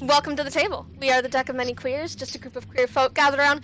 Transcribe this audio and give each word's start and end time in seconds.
welcome 0.00 0.36
to 0.36 0.44
the 0.44 0.50
table. 0.50 0.86
We 1.00 1.10
are 1.10 1.22
the 1.22 1.28
Deck 1.28 1.48
of 1.48 1.56
Many 1.56 1.74
Queers, 1.74 2.14
just 2.14 2.34
a 2.34 2.38
group 2.38 2.56
of 2.56 2.68
queer 2.68 2.86
folk 2.86 3.14
gathered 3.14 3.40
around 3.40 3.62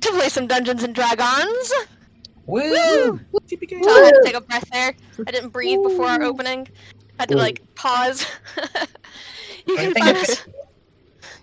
to 0.00 0.10
play 0.10 0.28
some 0.28 0.46
Dungeons 0.46 0.82
and 0.82 0.94
Dragons. 0.94 1.72
Woo! 2.46 2.62
So 2.62 3.20
I 3.48 4.04
had 4.04 4.14
to 4.14 4.22
take 4.24 4.34
a 4.34 4.40
breath 4.40 4.68
there. 4.72 4.94
I 5.26 5.30
didn't 5.30 5.50
breathe 5.50 5.82
before 5.82 6.06
our 6.06 6.22
opening. 6.22 6.68
I 7.18 7.22
Had 7.22 7.28
to 7.30 7.36
like 7.36 7.62
pause. 7.74 8.26
you 9.66 9.76
can 9.76 9.94
find 9.94 10.16
us. 10.16 10.44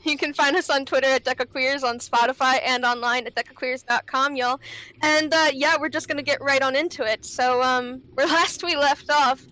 You 0.03 0.17
can 0.17 0.33
find 0.33 0.55
us 0.55 0.69
on 0.69 0.85
Twitter 0.85 1.07
at 1.07 1.23
Deca 1.23 1.49
Queers, 1.49 1.83
on 1.83 1.99
Spotify, 1.99 2.59
and 2.65 2.85
online 2.85 3.27
at 3.27 3.35
decaqueers.com, 3.35 4.35
y'all. 4.35 4.59
And 5.01 5.33
uh, 5.33 5.47
yeah, 5.53 5.75
we're 5.79 5.89
just 5.89 6.07
gonna 6.07 6.23
get 6.23 6.41
right 6.41 6.61
on 6.61 6.75
into 6.75 7.03
it. 7.03 7.23
So, 7.25 7.61
um, 7.61 8.01
where 8.13 8.27
last 8.27 8.63
we 8.63 8.75
left 8.75 9.09
off, 9.09 9.45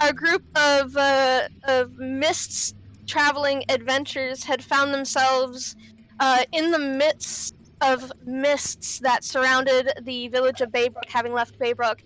our 0.00 0.12
group 0.12 0.42
of 0.56 0.96
uh, 0.96 1.48
of 1.64 1.96
mists 1.98 2.74
traveling 3.10 3.64
adventures 3.68 4.44
had 4.44 4.62
found 4.62 4.94
themselves 4.94 5.74
uh, 6.20 6.44
in 6.52 6.70
the 6.70 6.78
midst 6.78 7.56
of 7.80 8.12
mists 8.24 9.00
that 9.00 9.24
surrounded 9.24 9.92
the 10.02 10.28
village 10.28 10.60
of 10.60 10.70
Baybrook, 10.70 11.08
having 11.08 11.32
left 11.32 11.58
Baybrook. 11.58 11.98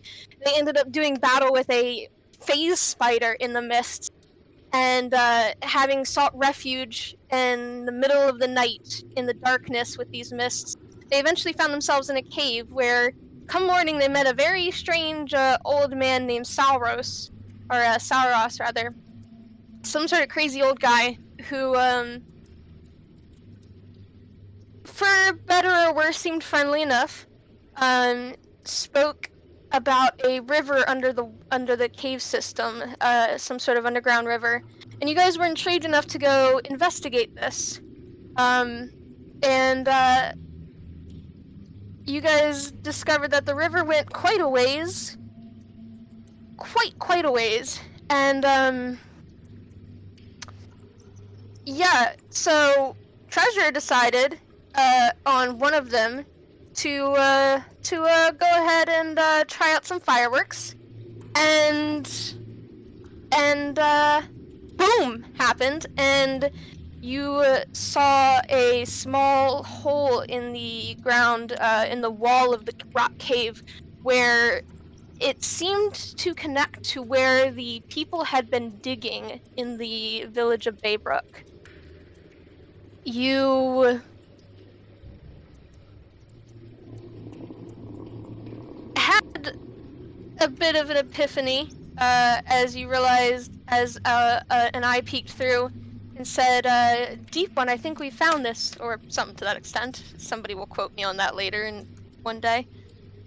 They 0.45 0.52
ended 0.56 0.78
up 0.78 0.91
doing 0.91 1.16
battle 1.16 1.52
with 1.52 1.69
a 1.70 2.09
phase 2.41 2.80
spider 2.80 3.33
in 3.41 3.52
the 3.52 3.61
mist 3.61 4.12
and 4.73 5.12
uh, 5.12 5.52
having 5.62 6.05
sought 6.05 6.37
refuge 6.37 7.16
in 7.30 7.84
the 7.84 7.92
middle 7.92 8.23
of 8.28 8.39
the 8.41 8.48
night 8.48 9.05
in 9.16 9.27
the 9.27 9.34
darkness 9.34 9.98
with 9.98 10.11
these 10.11 10.33
mists, 10.33 10.77
they 11.11 11.20
eventually 11.20 11.52
found 11.52 11.73
themselves 11.73 12.11
in 12.11 12.16
a 12.16 12.23
cave 12.23 12.70
where, 12.73 13.12
come 13.47 13.66
morning, 13.66 13.98
they 13.98 14.09
met 14.09 14.27
a 14.27 14.33
very 14.33 14.70
strange 14.70 15.33
uh, 15.34 15.59
old 15.64 15.97
man 15.97 16.27
named 16.27 16.47
Sauros, 16.47 17.30
or 17.70 17.77
uh, 17.77 17.98
Sauros 17.98 18.59
rather, 18.59 18.95
some 19.84 20.09
sort 20.09 20.23
of 20.23 20.29
crazy 20.29 20.62
old 20.62 20.80
guy 20.80 21.19
who, 21.48 21.74
um, 21.77 22.23
for 24.84 25.33
better 25.47 25.70
or 25.70 25.95
worse, 25.95 26.17
seemed 26.17 26.42
friendly 26.42 26.83
enough. 26.83 27.27
Um, 27.77 28.34
spoke 28.64 29.31
about 29.73 30.12
a 30.25 30.41
river 30.41 30.89
under 30.89 31.12
the 31.12 31.31
under 31.50 31.77
the 31.77 31.89
cave 31.89 32.23
system, 32.23 32.83
uh, 33.00 33.36
some 33.36 33.58
sort 33.58 33.77
of 33.77 33.86
underground 33.86 34.27
river, 34.27 34.62
and 35.00 35.11
you 35.11 35.17
guys 35.17 35.36
were 35.36 35.45
intrigued 35.45 35.84
enough 35.84 36.06
to 36.06 36.19
go 36.19 36.61
investigate 36.64 37.34
this. 37.34 37.80
Um, 38.36 38.91
and 39.42 39.89
uh, 39.89 40.33
you 42.05 42.20
guys 42.20 42.70
discovered 42.70 43.33
that 43.33 43.47
the 43.47 43.55
river 43.55 43.84
went 43.84 44.12
quite 44.12 44.41
a 44.41 44.48
ways, 44.48 45.19
quite 46.56 46.98
quite 46.98 47.25
a 47.25 47.30
ways, 47.30 47.80
and 48.11 48.45
um, 48.45 48.98
yeah. 51.65 52.15
So 52.31 52.97
Treasure 53.29 53.70
decided 53.70 54.39
uh, 54.75 55.11
on 55.27 55.59
one 55.59 55.75
of 55.75 55.91
them 55.91 56.25
to 56.75 57.05
uh, 57.12 57.61
to 57.84 58.03
uh, 58.03 58.31
go 58.33 58.47
ahead 58.47 58.89
and 58.89 59.19
uh, 59.19 59.45
try 59.47 59.75
out 59.75 59.87
some 59.87 60.01
fireworks, 60.01 60.75
and 61.37 62.35
and 63.33 63.79
uh, 63.79 64.23
boom 64.77 65.25
happened, 65.35 65.87
and 65.97 66.51
you 67.01 67.35
uh, 67.35 67.65
saw 67.73 68.41
a 68.48 68.85
small 68.87 69.62
hole 69.62 70.20
in 70.20 70.53
the 70.53 70.97
ground 71.03 71.53
in 71.89 72.01
the 72.01 72.11
wall 72.11 72.55
of 72.55 72.65
the 72.65 72.75
rock 72.92 73.17
cave 73.19 73.62
where 74.03 74.62
it 75.20 75.42
seemed 75.42 75.95
to 75.95 76.35
connect 76.35 76.83
to 76.83 77.03
where 77.03 77.51
the 77.51 77.83
people 77.89 78.25
had 78.25 78.51
been 78.51 78.70
digging 78.79 79.41
in 79.57 79.79
the 79.79 80.27
village 80.29 80.67
of 80.67 80.81
Baybrook. 80.83 81.45
You 83.05 84.00
had 88.96 89.56
a 90.40 90.48
bit 90.48 90.74
of 90.74 90.89
an 90.90 90.96
epiphany 90.96 91.70
uh, 91.98 92.40
as 92.46 92.74
you 92.74 92.90
realized, 92.90 93.52
as 93.68 93.98
uh, 94.05 94.40
uh, 94.51 94.70
an 94.73 94.84
eye 94.84 95.02
peeked 95.02 95.30
through 95.30 95.70
and 96.17 96.27
said, 96.27 96.67
uh, 96.67 97.17
"Deep 97.30 97.55
one, 97.56 97.68
I 97.68 97.77
think 97.77 97.98
we 97.98 98.11
found 98.11 98.45
this," 98.45 98.74
or 98.80 99.01
something 99.08 99.36
to 99.36 99.45
that 99.45 99.56
extent. 99.56 100.02
Somebody 100.17 100.55
will 100.55 100.67
quote 100.67 100.95
me 100.96 101.05
on 101.05 101.18
that 101.18 101.36
later 101.36 101.64
in 101.64 101.86
one 102.23 102.40
day. 102.40 102.67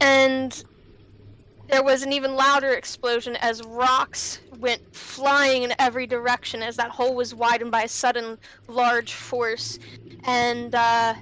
And 0.02 0.64
there 1.68 1.84
was 1.84 2.04
an 2.04 2.14
even 2.14 2.36
louder 2.36 2.72
explosion 2.72 3.36
as 3.38 3.64
rocks 3.64 4.40
went 4.60 4.82
flying 4.96 5.64
in 5.64 5.74
every 5.80 6.08
direction 6.08 6.64
as 6.64 6.76
that 6.78 6.90
hole 6.90 7.14
was 7.14 7.36
widened 7.36 7.72
by 7.72 7.84
a 7.84 7.88
sudden 7.88 8.38
large 8.68 9.14
force, 9.14 9.80
and 10.24 10.74
uh, 10.74 11.14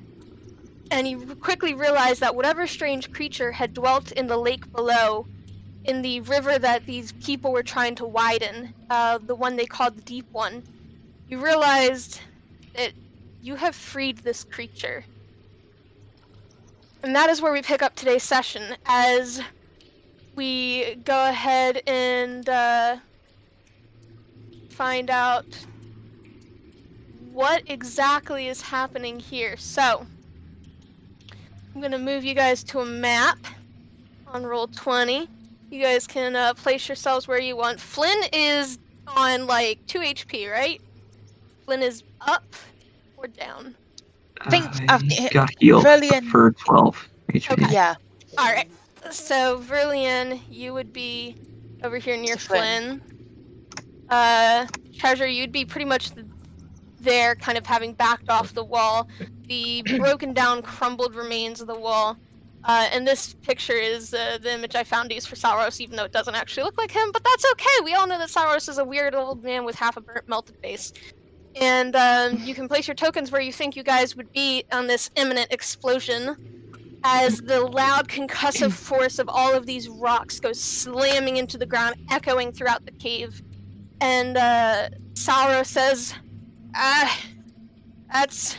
and 0.91 1.07
you 1.07 1.35
quickly 1.35 1.73
realized 1.73 2.21
that 2.21 2.35
whatever 2.35 2.67
strange 2.67 3.11
creature 3.11 3.51
had 3.51 3.73
dwelt 3.73 4.11
in 4.11 4.27
the 4.27 4.37
lake 4.37 4.71
below, 4.71 5.25
in 5.85 6.01
the 6.01 6.19
river 6.21 6.59
that 6.59 6.85
these 6.85 7.11
people 7.13 7.51
were 7.51 7.63
trying 7.63 7.95
to 7.95 8.05
widen, 8.05 8.73
uh, 8.89 9.17
the 9.17 9.35
one 9.35 9.55
they 9.55 9.65
called 9.65 9.97
the 9.97 10.01
Deep 10.01 10.31
One, 10.31 10.63
you 11.27 11.43
realized 11.43 12.21
that 12.75 12.91
you 13.41 13.55
have 13.55 13.75
freed 13.75 14.19
this 14.19 14.43
creature. 14.43 15.03
And 17.03 17.15
that 17.15 17.29
is 17.29 17.41
where 17.41 17.53
we 17.53 17.61
pick 17.61 17.83
up 17.83 17.95
today's 17.95 18.23
session 18.23 18.75
as 18.85 19.41
we 20.35 20.95
go 21.05 21.29
ahead 21.29 21.81
and 21.87 22.47
uh, 22.49 22.97
find 24.69 25.09
out 25.09 25.45
what 27.31 27.63
exactly 27.67 28.47
is 28.47 28.61
happening 28.61 29.19
here. 29.19 29.57
So, 29.57 30.05
I'm 31.73 31.81
gonna 31.81 31.99
move 31.99 32.23
you 32.23 32.33
guys 32.33 32.63
to 32.65 32.79
a 32.79 32.85
map 32.85 33.37
on 34.27 34.43
Roll20. 34.43 35.27
You 35.71 35.81
guys 35.81 36.07
can 36.07 36.35
uh, 36.35 36.53
place 36.53 36.87
yourselves 36.87 37.27
where 37.27 37.39
you 37.39 37.55
want. 37.57 37.79
Flynn 37.79 38.21
is 38.31 38.77
on 39.07 39.45
like 39.47 39.85
2 39.87 39.99
HP, 39.99 40.49
right? 40.51 40.81
Flynn 41.65 41.81
is 41.81 42.03
up 42.21 42.45
or 43.17 43.27
down? 43.27 43.75
I 44.41 44.49
think 44.49 44.65
I 44.89 44.95
I've- 44.95 45.29
got 45.31 45.49
healed 45.59 45.83
Verlian- 45.85 46.29
for 46.29 46.51
12 46.51 47.09
HP. 47.33 47.51
Okay. 47.53 47.73
Yeah. 47.73 47.95
Alright. 48.39 48.69
So, 49.11 49.59
Verlian, 49.59 50.41
you 50.49 50.73
would 50.73 50.91
be 50.91 51.35
over 51.83 51.97
here 51.97 52.17
near 52.17 52.37
Flynn. 52.37 52.99
Flynn. 52.99 54.05
Uh, 54.09 54.67
Treasure, 54.97 55.27
you'd 55.27 55.51
be 55.51 55.65
pretty 55.65 55.85
much 55.85 56.11
there, 56.99 57.35
kind 57.35 57.57
of 57.57 57.65
having 57.65 57.93
backed 57.93 58.29
off 58.29 58.53
the 58.53 58.63
wall. 58.63 59.07
The 59.47 59.83
broken 59.97 60.33
down, 60.33 60.61
crumbled 60.61 61.15
remains 61.15 61.61
of 61.61 61.67
the 61.67 61.79
wall. 61.79 62.17
Uh, 62.63 62.89
and 62.91 63.07
this 63.07 63.35
picture 63.35 63.73
is 63.73 64.13
uh, 64.13 64.39
the 64.41 64.51
image 64.51 64.75
I 64.75 64.83
found 64.83 65.09
to 65.09 65.15
use 65.15 65.25
for 65.25 65.35
Sauros, 65.35 65.79
even 65.79 65.95
though 65.95 66.03
it 66.05 66.11
doesn't 66.11 66.33
actually 66.33 66.63
look 66.63 66.77
like 66.79 66.89
him. 66.89 67.11
But 67.11 67.23
that's 67.23 67.45
okay. 67.51 67.83
We 67.83 67.93
all 67.93 68.07
know 68.07 68.17
that 68.17 68.29
Sauros 68.29 68.67
is 68.67 68.79
a 68.79 68.85
weird 68.85 69.13
old 69.13 69.43
man 69.43 69.65
with 69.65 69.75
half 69.75 69.97
a 69.97 70.01
burnt, 70.01 70.27
melted 70.27 70.57
face. 70.57 70.91
And 71.55 71.95
um, 71.95 72.37
you 72.43 72.55
can 72.55 72.67
place 72.67 72.87
your 72.87 72.95
tokens 72.95 73.31
where 73.31 73.41
you 73.41 73.53
think 73.53 73.75
you 73.75 73.83
guys 73.83 74.15
would 74.15 74.31
be 74.33 74.65
on 74.71 74.87
this 74.87 75.11
imminent 75.15 75.53
explosion 75.53 76.54
as 77.07 77.37
the 77.37 77.61
loud 77.61 78.07
concussive 78.07 78.73
force 78.89 79.19
of 79.19 79.29
all 79.29 79.53
of 79.53 79.67
these 79.67 79.87
rocks 79.87 80.39
goes 80.39 80.59
slamming 80.59 81.37
into 81.37 81.57
the 81.57 81.65
ground, 81.65 81.95
echoing 82.09 82.51
throughout 82.51 82.83
the 82.85 82.91
cave. 82.91 83.41
And 84.01 84.35
uh, 84.35 84.89
says, 85.13 86.15
Ah, 86.75 87.19
that's. 88.11 88.57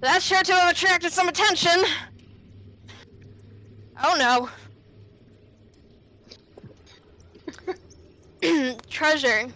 That's 0.00 0.24
sure 0.24 0.42
to 0.42 0.54
have 0.54 0.70
attracted 0.70 1.12
some 1.12 1.28
attention. 1.28 1.82
Oh 4.02 4.48
no. 8.42 8.76
Treasure. 8.90 9.46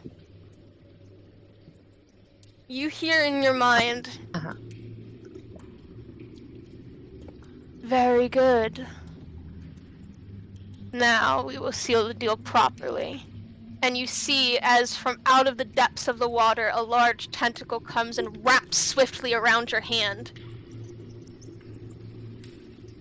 You 2.68 2.88
hear 2.88 3.22
in 3.24 3.42
your 3.42 3.52
mind. 3.52 4.18
Uh-huh. 4.34 4.54
Very 7.90 8.28
good. 8.28 8.86
Now 10.92 11.42
we 11.42 11.58
will 11.58 11.72
seal 11.72 12.06
the 12.06 12.14
deal 12.14 12.36
properly. 12.36 13.26
And 13.82 13.98
you 13.98 14.06
see, 14.06 14.60
as 14.62 14.94
from 14.94 15.18
out 15.26 15.48
of 15.48 15.56
the 15.58 15.64
depths 15.64 16.06
of 16.06 16.20
the 16.20 16.28
water, 16.28 16.70
a 16.72 16.84
large 16.84 17.32
tentacle 17.32 17.80
comes 17.80 18.16
and 18.18 18.44
wraps 18.44 18.78
swiftly 18.78 19.34
around 19.34 19.72
your 19.72 19.80
hand. 19.80 20.30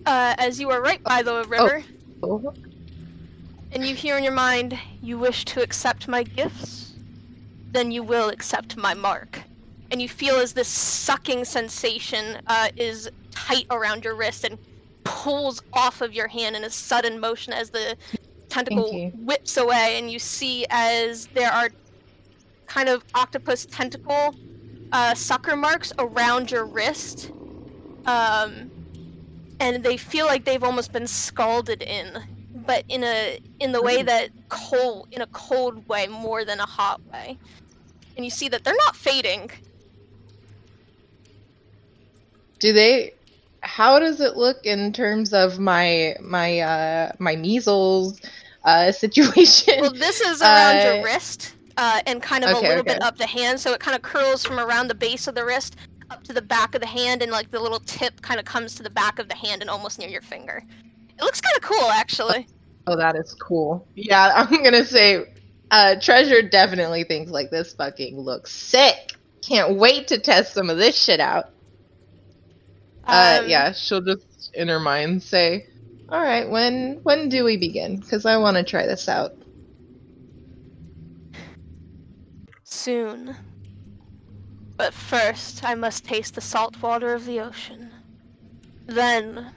Uh, 0.06 0.34
as 0.38 0.58
you 0.58 0.70
are 0.70 0.82
right 0.82 1.04
by 1.04 1.22
the 1.22 1.44
river, 1.44 1.84
Oh. 2.24 2.52
and 3.70 3.86
you 3.86 3.94
hear 3.94 4.18
in 4.18 4.24
your 4.24 4.32
mind, 4.32 4.76
you 5.00 5.18
wish 5.18 5.44
to 5.44 5.62
accept 5.62 6.08
my 6.08 6.24
gifts? 6.24 6.94
Then 7.70 7.92
you 7.92 8.02
will 8.02 8.28
accept 8.28 8.76
my 8.76 8.94
mark. 8.94 9.40
And 9.92 10.02
you 10.02 10.08
feel 10.08 10.34
as 10.34 10.52
this 10.52 10.66
sucking 10.66 11.44
sensation 11.44 12.38
uh, 12.48 12.70
is 12.76 13.08
tight 13.30 13.66
around 13.70 14.02
your 14.04 14.16
wrist 14.16 14.42
and 14.42 14.58
pulls 15.04 15.62
off 15.72 16.00
of 16.00 16.12
your 16.12 16.28
hand 16.28 16.56
in 16.56 16.64
a 16.64 16.70
sudden 16.70 17.20
motion 17.20 17.52
as 17.52 17.70
the 17.70 17.96
tentacle 18.48 19.10
whips 19.10 19.56
away, 19.56 19.98
and 19.98 20.10
you 20.10 20.18
see 20.18 20.66
as 20.70 21.26
there 21.28 21.50
are 21.50 21.70
kind 22.66 22.88
of 22.88 23.04
octopus 23.14 23.66
tentacle 23.66 24.34
uh, 24.92 25.14
sucker 25.14 25.56
marks 25.56 25.92
around 25.98 26.50
your 26.50 26.64
wrist, 26.64 27.30
um, 28.06 28.70
and 29.60 29.82
they 29.84 29.96
feel 29.96 30.26
like 30.26 30.44
they've 30.44 30.64
almost 30.64 30.92
been 30.92 31.06
scalded 31.06 31.82
in, 31.82 32.18
but 32.66 32.84
in 32.88 33.04
a 33.04 33.40
in 33.60 33.72
the 33.72 33.82
way 33.82 34.02
that 34.02 34.30
cold 34.48 35.08
in 35.12 35.22
a 35.22 35.26
cold 35.28 35.86
way 35.88 36.06
more 36.06 36.44
than 36.44 36.60
a 36.60 36.66
hot 36.66 37.00
way. 37.12 37.38
And 38.16 38.24
you 38.24 38.30
see 38.30 38.48
that 38.48 38.64
they're 38.64 38.74
not 38.86 38.96
fading. 38.96 39.50
Do 42.58 42.72
they? 42.72 43.14
How 43.62 43.98
does 43.98 44.20
it 44.20 44.36
look 44.36 44.64
in 44.66 44.92
terms 44.92 45.32
of 45.32 45.58
my 45.58 46.16
my 46.20 46.60
uh 46.60 47.12
my 47.18 47.36
measles 47.36 48.20
uh 48.64 48.92
situation? 49.04 49.74
Well, 49.80 49.92
this 49.92 50.20
is 50.20 50.42
around 50.42 50.78
Uh, 50.78 50.82
your 50.82 51.00
wrist, 51.04 51.56
uh, 51.76 52.00
and 52.06 52.22
kind 52.22 52.44
of 52.44 52.52
a 52.52 52.56
okay, 52.56 52.68
little 52.68 52.84
bit 52.84 53.00
up 53.02 53.18
the 53.18 53.26
hand, 53.26 53.60
so 53.60 53.72
it 53.72 53.80
kind 53.80 53.96
of 53.96 54.02
curls 54.02 54.44
from 54.44 54.58
around 54.60 54.88
the 54.88 54.94
base 54.94 55.26
of 55.26 55.34
the 55.34 55.44
wrist 55.44 55.76
up 56.10 56.24
to 56.24 56.32
the 56.32 56.42
back 56.42 56.74
of 56.74 56.80
the 56.80 56.86
hand, 56.86 57.22
and 57.22 57.30
like 57.32 57.50
the 57.50 57.60
little 57.60 57.80
tip 57.80 58.20
kind 58.22 58.40
of 58.40 58.46
comes 58.46 58.74
to 58.76 58.82
the 58.82 58.90
back 58.90 59.18
of 59.18 59.28
the 59.28 59.34
hand 59.36 59.62
and 59.62 59.70
almost 59.70 59.98
near 59.98 60.08
your 60.08 60.22
finger. 60.22 60.62
It 61.18 61.22
looks 61.24 61.40
kind 61.40 61.56
of 61.56 61.62
cool, 61.62 61.90
actually. 61.90 62.48
Oh, 62.86 62.96
that 62.96 63.16
is 63.16 63.34
cool. 63.34 63.86
Yeah, 63.94 64.32
I'm 64.50 64.62
gonna 64.62 64.84
say, 64.84 65.26
uh, 65.70 65.96
Treasure 66.00 66.42
definitely 66.42 67.04
thinks 67.04 67.30
like 67.30 67.50
this 67.50 67.74
fucking 67.74 68.18
looks 68.18 68.52
sick. 68.52 69.12
Can't 69.42 69.76
wait 69.76 70.08
to 70.08 70.18
test 70.18 70.54
some 70.54 70.70
of 70.70 70.78
this 70.78 71.00
shit 71.00 71.20
out. 71.20 71.50
Uh, 73.10 73.40
Um, 73.42 73.48
yeah, 73.48 73.72
she'll 73.72 74.00
just 74.00 74.50
in 74.54 74.68
her 74.68 74.80
mind 74.80 75.22
say, 75.22 75.66
"All 76.08 76.20
right, 76.22 76.48
when 76.48 77.00
when 77.02 77.28
do 77.28 77.44
we 77.44 77.56
begin? 77.56 77.98
Because 78.00 78.24
I 78.26 78.36
want 78.36 78.56
to 78.56 78.62
try 78.62 78.86
this 78.86 79.08
out." 79.08 79.32
Soon. 82.64 83.36
But 84.76 84.94
first, 84.94 85.62
I 85.64 85.74
must 85.74 86.04
taste 86.04 86.34
the 86.34 86.40
salt 86.40 86.80
water 86.82 87.12
of 87.12 87.26
the 87.26 87.40
ocean. 87.40 87.90
Then, 88.86 89.52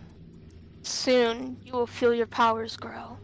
soon, 0.83 1.57
you 1.63 1.73
will 1.73 1.87
feel 1.87 2.13
your 2.13 2.27
powers 2.27 2.75
grow. 2.75 3.17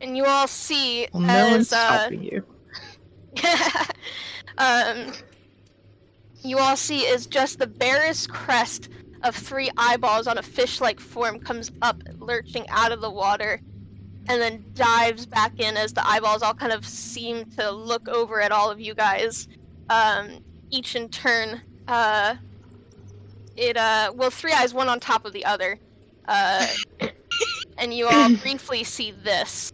And 0.00 0.16
you 0.16 0.24
all 0.24 0.46
see 0.46 1.08
Well, 1.12 1.22
no 1.22 1.48
as 1.48 1.50
one's 1.50 1.72
uh, 1.72 1.98
helping 1.98 2.22
you. 2.22 2.44
um, 4.58 5.12
you 6.48 6.58
all 6.58 6.76
see 6.76 7.00
is 7.00 7.26
just 7.26 7.58
the 7.58 7.66
barest 7.66 8.30
crest 8.30 8.88
of 9.22 9.34
three 9.34 9.70
eyeballs 9.76 10.26
on 10.26 10.38
a 10.38 10.42
fish-like 10.42 11.00
form 11.00 11.40
comes 11.40 11.70
up, 11.82 12.00
lurching 12.18 12.66
out 12.68 12.92
of 12.92 13.00
the 13.00 13.10
water, 13.10 13.60
and 14.28 14.40
then 14.40 14.64
dives 14.74 15.26
back 15.26 15.58
in 15.58 15.76
as 15.76 15.92
the 15.92 16.06
eyeballs 16.06 16.42
all 16.42 16.54
kind 16.54 16.72
of 16.72 16.86
seem 16.86 17.44
to 17.46 17.70
look 17.70 18.08
over 18.08 18.40
at 18.40 18.52
all 18.52 18.70
of 18.70 18.80
you 18.80 18.94
guys, 18.94 19.48
um, 19.90 20.44
each 20.70 20.94
in 20.94 21.08
turn. 21.08 21.60
Uh, 21.88 22.36
it 23.56 23.76
uh, 23.76 24.12
well, 24.14 24.30
three 24.30 24.52
eyes, 24.52 24.72
one 24.72 24.88
on 24.88 25.00
top 25.00 25.24
of 25.24 25.32
the 25.32 25.44
other, 25.44 25.78
uh, 26.28 26.66
and 27.78 27.92
you 27.92 28.06
all 28.06 28.34
briefly 28.42 28.84
see 28.84 29.10
this. 29.10 29.72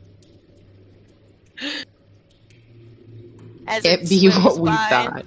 As 3.66 3.82
Can't 3.82 4.02
it 4.02 4.08
be 4.08 4.28
what 4.28 4.58
we 4.58 4.68
by 4.70 4.86
thought. 4.88 5.26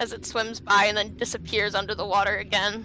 As 0.00 0.12
it 0.12 0.26
swims 0.26 0.58
by 0.58 0.86
and 0.86 0.96
then 0.96 1.16
disappears 1.16 1.74
under 1.74 1.94
the 1.94 2.04
water 2.04 2.38
again. 2.38 2.84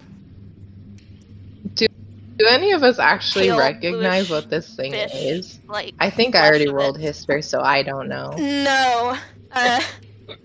Do 2.38 2.46
any 2.48 2.74
of 2.74 2.84
us 2.84 3.00
actually 3.00 3.46
Pale 3.46 3.58
recognize 3.60 4.30
what 4.30 4.50
this 4.50 4.76
thing 4.76 4.92
fish. 4.92 5.12
is? 5.14 5.60
Like 5.70 5.96
I 6.00 6.10
think 6.10 6.36
I 6.36 6.46
already 6.46 6.68
rolled 6.68 7.00
history, 7.00 7.42
so 7.42 7.62
I 7.62 7.82
don't 7.82 8.10
know. 8.10 8.32
no, 8.32 9.18
uh, 9.54 9.82
no, 10.28 10.36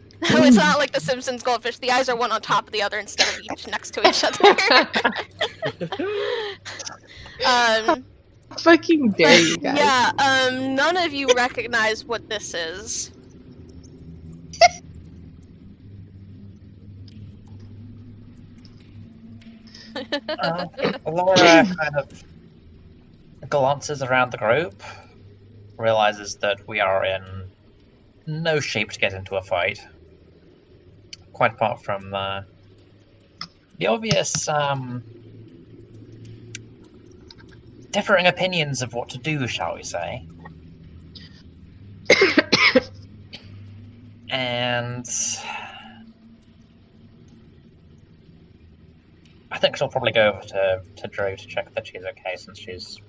it's 0.45 0.57
not 0.57 0.79
like 0.79 0.93
the 0.93 1.01
Simpsons 1.01 1.43
goldfish. 1.43 1.79
The 1.79 1.91
eyes 1.91 2.09
are 2.09 2.15
one 2.15 2.31
on 2.31 2.41
top 2.43 2.69
of 2.69 2.73
the 2.73 2.81
other 2.81 3.01
instead 3.01 3.27
of 3.27 3.41
each 3.41 3.67
next 3.67 3.93
to 3.95 4.09
each 4.09 4.23
other. 4.23 4.57
um, 7.91 8.05
Fucking 8.61 9.11
dare 9.11 9.41
you 9.41 9.57
guys. 9.59 9.77
yeah, 9.77 10.13
um, 10.19 10.77
none 10.77 10.97
of 10.97 11.13
you 11.13 11.27
recognize 11.35 12.05
what 12.05 12.29
this 12.29 12.55
is. 12.55 13.11
Uh, 20.29 20.67
Laura 21.07 21.37
kind 21.37 21.97
of 21.97 22.25
glances 23.49 24.03
around 24.03 24.33
the 24.33 24.39
group, 24.39 24.83
realizes 25.79 26.37
that 26.37 26.67
we 26.69 26.81
are 26.81 27.05
in 27.05 27.51
no 28.27 28.61
shape 28.61 28.91
to 28.91 28.99
get 28.99 29.13
into 29.13 29.37
a 29.37 29.43
fight. 29.43 29.81
Quite 31.33 31.53
apart 31.53 31.83
from 31.83 32.15
uh, 32.15 32.43
the 33.79 33.87
obvious 33.87 34.49
um, 34.49 35.03
differing 37.91 38.27
opinions 38.27 38.83
of 38.83 38.93
what 38.95 39.09
to 39.11 39.19
do, 39.19 39.47
shall 39.47 39.75
we 39.75 39.83
say. 39.83 40.27
and 44.31 45.07
I 49.51 49.59
think 49.59 49.77
she'll 49.77 49.89
probably 49.89 50.13
go 50.13 50.33
over 50.33 50.41
to, 50.41 50.83
to 50.97 51.09
Drew 51.09 51.37
to 51.37 51.47
check 51.47 51.75
that 51.75 51.87
she's 51.87 52.05
okay 52.05 52.37
since 52.37 52.59
she's 52.59 53.01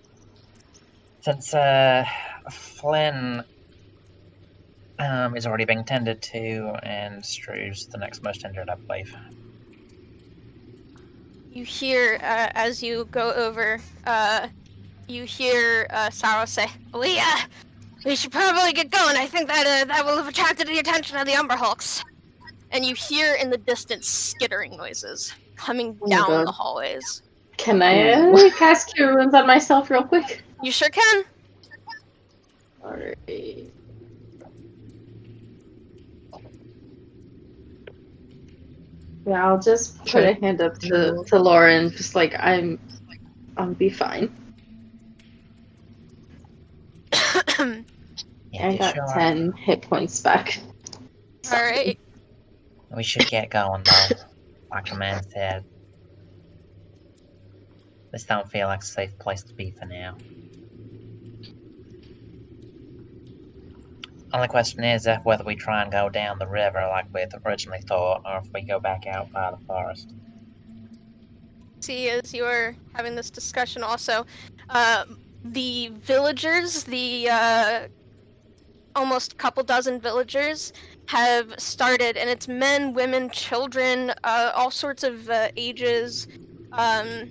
since 1.21 1.53
uh, 1.53 2.03
Flynn 2.49 3.43
um, 4.97 5.35
is 5.35 5.45
already 5.45 5.65
being 5.65 5.83
tended 5.83 6.21
to 6.21 6.75
and 6.83 7.23
Drew's 7.23 7.87
the 7.87 7.97
next 7.97 8.23
most 8.23 8.43
injured, 8.43 8.69
I 8.69 8.75
believe. 8.75 9.15
You 11.51 11.63
hear 11.63 12.15
uh, 12.21 12.49
as 12.53 12.81
you 12.81 13.05
go 13.11 13.33
over. 13.33 13.79
Uh, 14.05 14.47
you 15.07 15.25
hear 15.25 15.87
uh, 15.89 16.09
say, 16.45 16.67
"We 16.93 17.19
uh, 17.19 17.37
we 18.05 18.15
should 18.15 18.31
probably 18.31 18.71
get 18.71 18.89
going. 18.89 19.17
I 19.17 19.27
think 19.27 19.47
that 19.47 19.67
uh, 19.67 19.85
that 19.85 20.05
will 20.05 20.15
have 20.15 20.29
attracted 20.29 20.67
the 20.67 20.79
attention 20.79 21.17
of 21.17 21.27
the 21.27 21.33
Umber 21.33 21.55
Hulks." 21.55 22.03
And 22.71 22.85
you 22.85 22.95
hear 22.95 23.35
in 23.35 23.49
the 23.49 23.57
distance 23.57 24.07
skittering 24.07 24.77
noises 24.77 25.33
coming 25.61 25.97
Oh 26.01 26.09
down 26.09 26.27
God. 26.27 26.47
the 26.47 26.51
hallways. 26.51 27.21
Can 27.57 27.81
I 27.81 28.11
uh, 28.11 28.49
cast 28.57 28.93
Cure 28.95 29.15
Wounds 29.15 29.35
on 29.35 29.45
myself 29.47 29.89
real 29.89 30.03
quick? 30.03 30.41
You 30.63 30.71
sure 30.71 30.89
can. 30.89 31.23
Alright. 32.83 33.71
Yeah, 39.27 39.47
I'll 39.47 39.59
just 39.59 39.99
put 39.99 40.09
Sure. 40.09 40.21
a 40.21 40.33
hand 40.33 40.61
up 40.61 40.79
to, 40.79 41.23
to 41.27 41.39
Lauren, 41.39 41.91
just 41.91 42.15
like 42.15 42.33
I'm 42.39 42.79
I'll 43.57 43.73
be 43.73 43.89
fine. 43.89 44.33
Yeah, 48.53 48.67
I 48.67 48.75
got 48.75 48.95
sure. 48.95 49.05
ten 49.13 49.53
hit 49.53 49.81
points 49.83 50.19
back. 50.19 50.59
All 51.53 51.61
right. 51.61 51.97
We 52.93 53.01
should 53.03 53.27
get 53.27 53.49
going 53.49 53.83
though. 53.85 54.15
Like 54.71 54.89
the 54.89 54.95
man 54.95 55.21
said. 55.29 55.65
This 58.11 58.23
don't 58.23 58.49
feel 58.49 58.67
like 58.67 58.81
a 58.81 58.85
safe 58.85 59.17
place 59.19 59.43
to 59.43 59.53
be 59.53 59.71
for 59.71 59.85
now. 59.85 60.17
Only 64.33 64.47
question 64.47 64.83
is 64.83 65.07
if 65.07 65.23
whether 65.23 65.43
we 65.43 65.55
try 65.55 65.81
and 65.81 65.91
go 65.91 66.09
down 66.09 66.39
the 66.39 66.47
river 66.47 66.87
like 66.89 67.05
we 67.13 67.25
originally 67.45 67.81
thought, 67.81 68.21
or 68.25 68.41
if 68.43 68.53
we 68.53 68.61
go 68.61 68.79
back 68.79 69.05
out 69.05 69.31
by 69.31 69.51
the 69.51 69.57
forest. 69.65 70.13
See, 71.81 72.09
as 72.09 72.33
you're 72.33 72.75
having 72.93 73.15
this 73.15 73.29
discussion, 73.29 73.83
also, 73.83 74.25
uh, 74.69 75.05
the 75.43 75.89
villagers, 75.95 76.83
the 76.83 77.27
uh, 77.29 77.87
almost 78.95 79.37
couple 79.37 79.63
dozen 79.63 79.99
villagers, 79.99 80.71
have 81.11 81.53
started, 81.59 82.15
and 82.15 82.29
it's 82.29 82.47
men, 82.47 82.93
women, 82.93 83.29
children, 83.31 84.13
uh, 84.23 84.53
all 84.55 84.71
sorts 84.71 85.03
of 85.03 85.29
uh, 85.29 85.49
ages. 85.57 86.25
Um, 86.71 87.29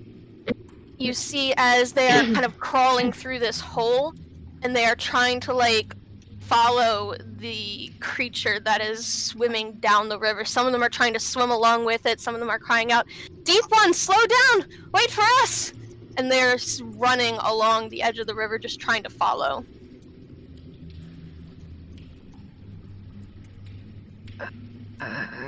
you 0.99 1.15
see 1.15 1.55
as 1.57 1.93
they 1.93 2.09
are 2.11 2.25
kind 2.25 2.45
of 2.45 2.59
crawling 2.59 3.11
through 3.11 3.39
this 3.39 3.59
hole, 3.59 4.13
and 4.61 4.77
they 4.77 4.85
are 4.85 4.95
trying 4.95 5.41
to 5.41 5.55
like 5.55 5.95
follow 6.41 7.15
the 7.39 7.91
creature 8.01 8.61
that 8.61 8.83
is 8.83 9.07
swimming 9.07 9.73
down 9.81 10.11
the 10.11 10.19
river. 10.19 10.45
Some 10.45 10.67
of 10.67 10.73
them 10.73 10.83
are 10.83 10.91
trying 10.91 11.15
to 11.15 11.21
swim 11.21 11.51
along 11.51 11.87
with 11.87 12.05
it. 12.05 12.21
Some 12.21 12.35
of 12.35 12.41
them 12.41 12.51
are 12.51 12.59
crying 12.59 12.93
out, 12.93 13.07
"Deep 13.45 13.65
one, 13.71 13.95
slow 13.95 14.23
down! 14.27 14.69
Wait 14.93 15.11
for 15.11 15.25
us!" 15.41 15.73
And 16.19 16.31
they're 16.31 16.59
running 16.83 17.37
along 17.39 17.89
the 17.89 18.03
edge 18.03 18.19
of 18.19 18.27
the 18.27 18.35
river, 18.35 18.59
just 18.59 18.79
trying 18.79 19.05
to 19.05 19.11
follow. 19.11 19.65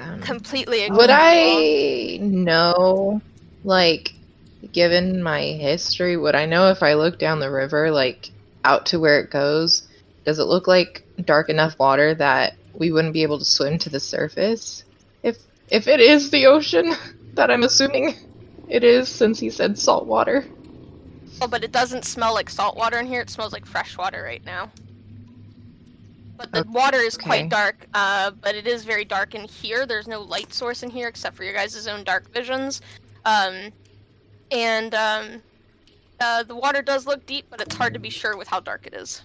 Um, 0.00 0.20
Completely. 0.20 0.90
would 0.90 1.10
I 1.10 2.18
know, 2.20 3.20
like, 3.64 4.14
given 4.72 5.22
my 5.22 5.40
history, 5.42 6.16
would 6.16 6.34
I 6.34 6.46
know 6.46 6.70
if 6.70 6.82
I 6.82 6.94
look 6.94 7.18
down 7.18 7.40
the 7.40 7.50
river, 7.50 7.90
like, 7.90 8.30
out 8.64 8.86
to 8.86 9.00
where 9.00 9.20
it 9.20 9.30
goes, 9.30 9.82
Does 10.24 10.38
it 10.38 10.44
look 10.44 10.68
like 10.68 11.04
dark 11.24 11.48
enough 11.48 11.78
water 11.78 12.14
that 12.14 12.54
we 12.74 12.92
wouldn't 12.92 13.12
be 13.12 13.22
able 13.22 13.38
to 13.38 13.44
swim 13.44 13.78
to 13.78 13.90
the 13.90 14.00
surface? 14.00 14.84
If 15.22 15.38
if 15.68 15.88
it 15.88 16.00
is 16.00 16.30
the 16.30 16.46
ocean 16.46 16.94
that 17.34 17.50
I'm 17.50 17.64
assuming 17.64 18.14
it 18.68 18.84
is, 18.84 19.08
since 19.08 19.40
he 19.40 19.50
said 19.50 19.78
salt 19.78 20.06
water. 20.06 20.46
Oh, 21.40 21.48
but 21.48 21.64
it 21.64 21.72
doesn't 21.72 22.04
smell 22.04 22.34
like 22.34 22.48
salt 22.48 22.76
water 22.76 22.98
in 22.98 23.06
here. 23.06 23.20
It 23.20 23.30
smells 23.30 23.52
like 23.52 23.66
fresh 23.66 23.98
water 23.98 24.22
right 24.22 24.44
now. 24.44 24.70
But 26.42 26.52
the 26.52 26.60
Okay. 26.60 26.70
water 26.70 26.98
is 26.98 27.16
quite 27.16 27.48
dark, 27.48 27.86
uh, 27.94 28.32
but 28.32 28.56
it 28.56 28.66
is 28.66 28.84
very 28.84 29.04
dark 29.04 29.34
in 29.36 29.44
here. 29.44 29.86
There's 29.86 30.08
no 30.08 30.20
light 30.20 30.52
source 30.52 30.82
in 30.82 30.90
here 30.90 31.06
except 31.08 31.36
for 31.36 31.44
your 31.44 31.54
guys' 31.54 31.86
own 31.86 32.02
dark 32.02 32.32
visions. 32.32 32.80
Um, 33.24 33.70
and 34.50 34.92
um, 34.94 35.42
uh, 36.20 36.42
the 36.42 36.56
water 36.56 36.82
does 36.82 37.06
look 37.06 37.24
deep, 37.26 37.46
but 37.48 37.60
it's 37.60 37.74
hard 37.74 37.94
to 37.94 38.00
be 38.00 38.10
sure 38.10 38.36
with 38.36 38.48
how 38.48 38.60
dark 38.60 38.86
it 38.88 38.94
is. 38.94 39.22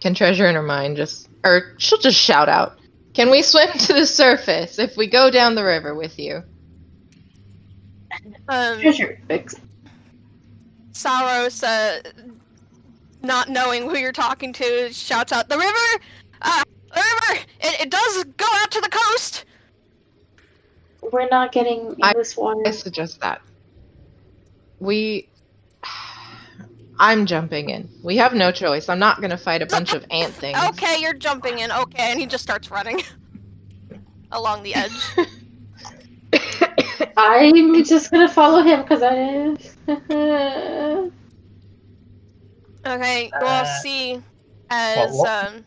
Can 0.00 0.14
treasure 0.14 0.46
in 0.46 0.54
her 0.54 0.62
mind 0.62 0.96
just 0.96 1.28
or 1.44 1.74
she'll 1.78 1.98
just 1.98 2.18
shout 2.18 2.48
out. 2.48 2.78
Can 3.14 3.30
we 3.30 3.42
swim 3.42 3.68
to 3.72 3.92
the 3.92 4.06
surface 4.06 4.78
if 4.78 4.96
we 4.96 5.08
go 5.08 5.30
down 5.30 5.56
the 5.56 5.64
river 5.64 5.94
with 5.94 6.18
you? 6.18 6.42
Um, 8.48 8.80
Treasure 8.80 9.18
fix. 9.28 9.56
Saros, 10.92 11.62
uh, 11.62 12.00
not 13.22 13.48
knowing 13.48 13.88
who 13.88 13.96
you're 13.96 14.12
talking 14.12 14.52
to, 14.54 14.92
shouts 14.92 15.32
out, 15.32 15.48
"The 15.48 15.58
river! 15.58 16.04
Uh, 16.42 16.62
the 16.94 17.00
river! 17.00 17.40
It, 17.60 17.80
it 17.82 17.90
does 17.90 18.24
go 18.36 18.46
out 18.48 18.70
to 18.72 18.80
the 18.80 18.88
coast!" 18.88 19.44
We're 21.12 21.28
not 21.28 21.52
getting 21.52 21.96
I- 22.02 22.12
this 22.12 22.36
water. 22.36 22.62
I 22.66 22.70
suggest 22.70 23.20
that. 23.20 23.40
We 24.78 25.28
I'm 26.98 27.26
jumping 27.26 27.70
in. 27.70 27.88
We 28.02 28.16
have 28.18 28.34
no 28.34 28.52
choice. 28.52 28.88
I'm 28.88 28.98
not 28.98 29.20
gonna 29.20 29.38
fight 29.38 29.62
a 29.62 29.66
bunch 29.66 29.94
of 29.94 30.04
ant 30.10 30.32
things. 30.34 30.58
Okay, 30.70 30.98
you're 31.00 31.14
jumping 31.14 31.58
in. 31.60 31.70
Okay, 31.72 32.10
and 32.10 32.20
he 32.20 32.26
just 32.26 32.42
starts 32.42 32.70
running 32.70 33.00
along 34.32 34.62
the 34.62 34.74
edge. 34.74 34.92
I'm 37.16 37.82
just 37.84 38.10
gonna 38.10 38.28
follow 38.28 38.62
him 38.62 38.82
because 38.82 39.02
I. 39.02 39.56
Okay, 42.86 43.24
you 43.26 43.46
all 43.46 43.64
Uh, 43.64 43.80
see 43.82 44.22
as 44.70 45.12
what- 45.12 45.46
um, 45.46 45.64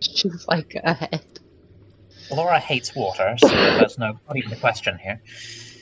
She's 0.00 0.46
like 0.48 0.74
ahead. 0.82 1.24
Laura 2.30 2.58
hates 2.58 2.94
water, 2.94 3.36
so 3.38 3.48
there's 3.48 3.98
no 3.98 4.18
not 4.26 4.36
even 4.36 4.52
a 4.52 4.56
question 4.56 4.98
here. 4.98 5.20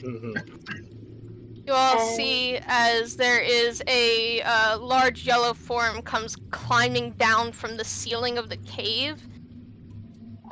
Mhm. 0.03 1.65
you 1.67 1.73
all 1.75 1.99
Um, 2.01 2.17
see 2.17 2.59
as 2.67 3.17
there 3.17 3.41
is 3.41 3.83
a 3.87 4.41
uh, 4.43 4.79
large 4.79 5.25
yellow 5.27 5.53
form 5.55 6.01
comes 6.03 6.37
climbing 6.51 7.11
down 7.13 7.53
from 7.53 7.77
the 7.77 7.85
ceiling 7.85 8.39
of 8.39 8.49
the 8.49 8.57
cave 8.59 9.21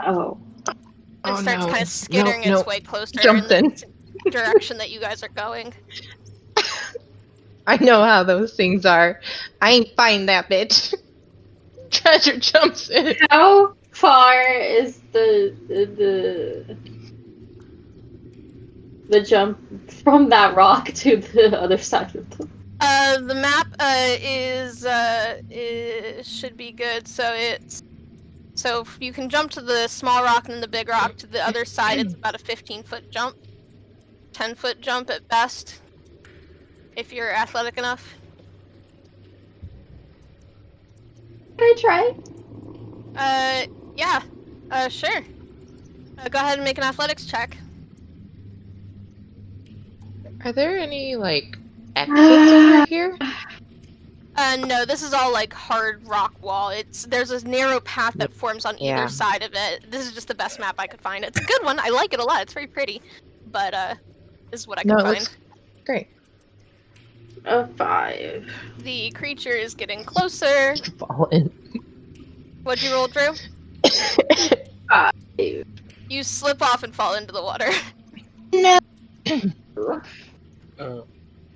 oh. 0.04 0.38
and 0.66 0.76
Oh, 1.25 1.40
starts 1.42 1.64
no. 1.64 1.71
kind 1.73 1.83
of 1.83 1.88
skittering 1.88 2.42
no. 2.49 2.59
its 2.59 2.66
way 2.68 2.80
closer 2.80 3.18
Jumped 3.21 3.50
in 3.50 3.64
in. 3.66 3.76
the 4.25 4.30
direction 4.30 4.76
that 4.78 4.90
you 4.90 5.00
guys 5.00 5.23
are 5.23 5.28
going. 5.30 5.73
I 7.68 7.76
know 7.82 8.02
how 8.04 8.23
those 8.23 8.54
things 8.54 8.87
are. 8.87 9.20
I 9.61 9.73
ain't 9.73 9.88
fighting 9.96 10.26
that 10.26 10.49
bitch. 10.49 10.94
Treasure 11.90 12.38
jumps 12.38 12.90
in. 12.90 13.16
How 13.30 13.75
far 13.90 14.40
is 14.52 15.00
the 15.12 15.54
the 15.68 15.87
the, 15.87 16.76
the 19.08 19.20
jump 19.20 19.58
from 19.90 20.28
that 20.28 20.54
rock 20.54 20.87
to 20.87 21.16
the 21.16 21.61
other 21.61 21.78
side 21.78 22.14
of 22.14 22.30
the? 22.38 22.49
Uh, 22.78 23.18
the 23.20 23.35
map 23.35 23.66
uh, 23.80 24.16
is 24.20 24.85
uh, 24.85 25.40
is, 25.50 26.28
should 26.28 26.56
be 26.56 26.70
good. 26.70 27.08
So 27.08 27.32
it's 27.35 27.82
so 28.54 28.82
if 28.82 28.99
you 29.00 29.12
can 29.12 29.28
jump 29.28 29.50
to 29.52 29.61
the 29.61 29.88
small 29.88 30.23
rock 30.23 30.44
and 30.44 30.54
then 30.54 30.61
the 30.61 30.68
big 30.68 30.88
rock 30.88 31.16
to 31.16 31.26
the 31.26 31.46
other 31.46 31.64
side. 31.64 31.99
It's 31.99 32.14
about 32.14 32.35
a 32.35 32.38
15 32.38 32.85
foot 32.85 33.11
jump, 33.11 33.37
10 34.32 34.54
foot 34.54 34.80
jump 34.80 35.11
at 35.11 35.26
best, 35.28 35.80
if 36.97 37.12
you're 37.12 37.31
athletic 37.33 37.79
enough. 37.79 38.15
Can 41.59 41.65
I 41.67 41.75
try? 41.79 42.15
Uh, 43.17 43.67
yeah, 43.97 44.23
uh, 44.71 44.88
sure. 44.88 45.23
Uh, 46.19 46.29
go 46.29 46.38
ahead 46.38 46.59
and 46.59 46.65
make 46.65 46.79
an 46.79 46.85
athletics 46.85 47.26
check. 47.26 47.57
Are 50.45 50.53
there 50.53 50.76
any 50.79 51.17
like 51.17 51.57
exits 51.97 52.53
over 52.53 52.87
here? 52.87 53.19
Uh, 54.37 54.57
no, 54.67 54.85
this 54.85 55.03
is 55.03 55.15
all 55.15 55.33
like 55.33 55.53
hard 55.53 56.07
rock 56.07 56.35
wall. 56.43 56.69
It's 56.69 57.07
there's 57.07 57.31
a 57.31 57.47
narrow 57.49 57.81
path 57.81 58.15
that 58.17 58.33
forms 58.33 58.67
on 58.67 58.76
Yeah. 58.79 58.99
either 59.00 59.09
side 59.09 59.43
of 59.43 59.53
it. 59.55 59.91
This 59.91 60.07
is 60.07 60.12
just 60.12 60.29
the 60.29 60.35
best 60.35 60.61
map 60.61 60.75
I 60.79 60.87
could 60.87 61.00
find. 61.00 61.25
It's 61.25 61.41
a 61.41 61.45
good 61.45 61.65
one. 61.65 61.79
I 61.81 61.88
like 61.88 62.12
it 62.12 62.21
a 62.21 62.25
lot. 62.25 62.43
It's 62.43 62.53
very 62.53 62.67
pretty, 62.67 63.00
but 63.50 63.73
uh, 63.73 63.95
this 64.50 64.61
is 64.61 64.69
what 64.69 64.79
I 64.79 64.83
could 64.83 64.88
No, 64.91 64.99
it 64.99 65.03
find. 65.17 65.29
great. 65.87 66.09
A 67.47 67.67
five. 67.69 68.50
The 68.79 69.11
creature 69.12 69.50
is 69.50 69.75
getting 69.75 70.05
closer. 70.05 70.75
Fall 70.99 71.29
in. 71.31 71.47
What'd 72.65 72.83
you 72.83 72.93
roll, 72.93 73.07
Drew? 73.07 73.35
Five. 74.91 75.12
You 75.38 76.23
slip 76.23 76.61
off 76.61 76.83
and 76.83 76.95
fall 76.95 77.15
into 77.15 77.33
the 77.33 77.43
water. 77.43 77.71
No. 78.53 78.79
Uh, 80.79 81.00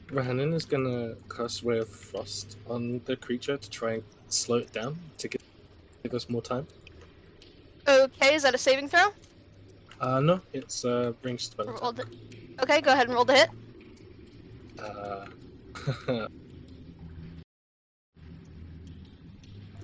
Rahanan 0.06 0.54
is 0.54 0.64
gonna 0.64 1.14
cast 1.28 1.62
Ray 1.62 1.78
of 1.78 1.90
Frost 1.90 2.56
on 2.66 3.02
the 3.04 3.16
creature 3.16 3.58
to 3.58 3.70
try 3.70 3.92
and 3.94 4.02
slow 4.28 4.56
it 4.56 4.72
down 4.72 4.98
to 5.18 5.28
give, 5.28 5.42
give 6.02 6.14
us 6.14 6.30
more 6.30 6.40
time. 6.40 6.66
Okay, 7.86 8.34
is 8.34 8.44
that 8.44 8.54
a 8.54 8.58
saving 8.58 8.88
throw? 8.88 9.08
Uh, 10.00 10.20
no, 10.20 10.40
it's 10.54 10.86
uh, 10.86 11.12
range 11.22 11.48
spell. 11.48 11.68
attack. 11.68 11.82
Roll 11.82 11.92
the... 11.92 12.06
Okay, 12.62 12.80
go 12.80 12.92
ahead 12.92 13.08
and 13.08 13.14
roll 13.14 13.26
the 13.26 13.36
hit. 13.36 13.50
Uh, 14.78 15.26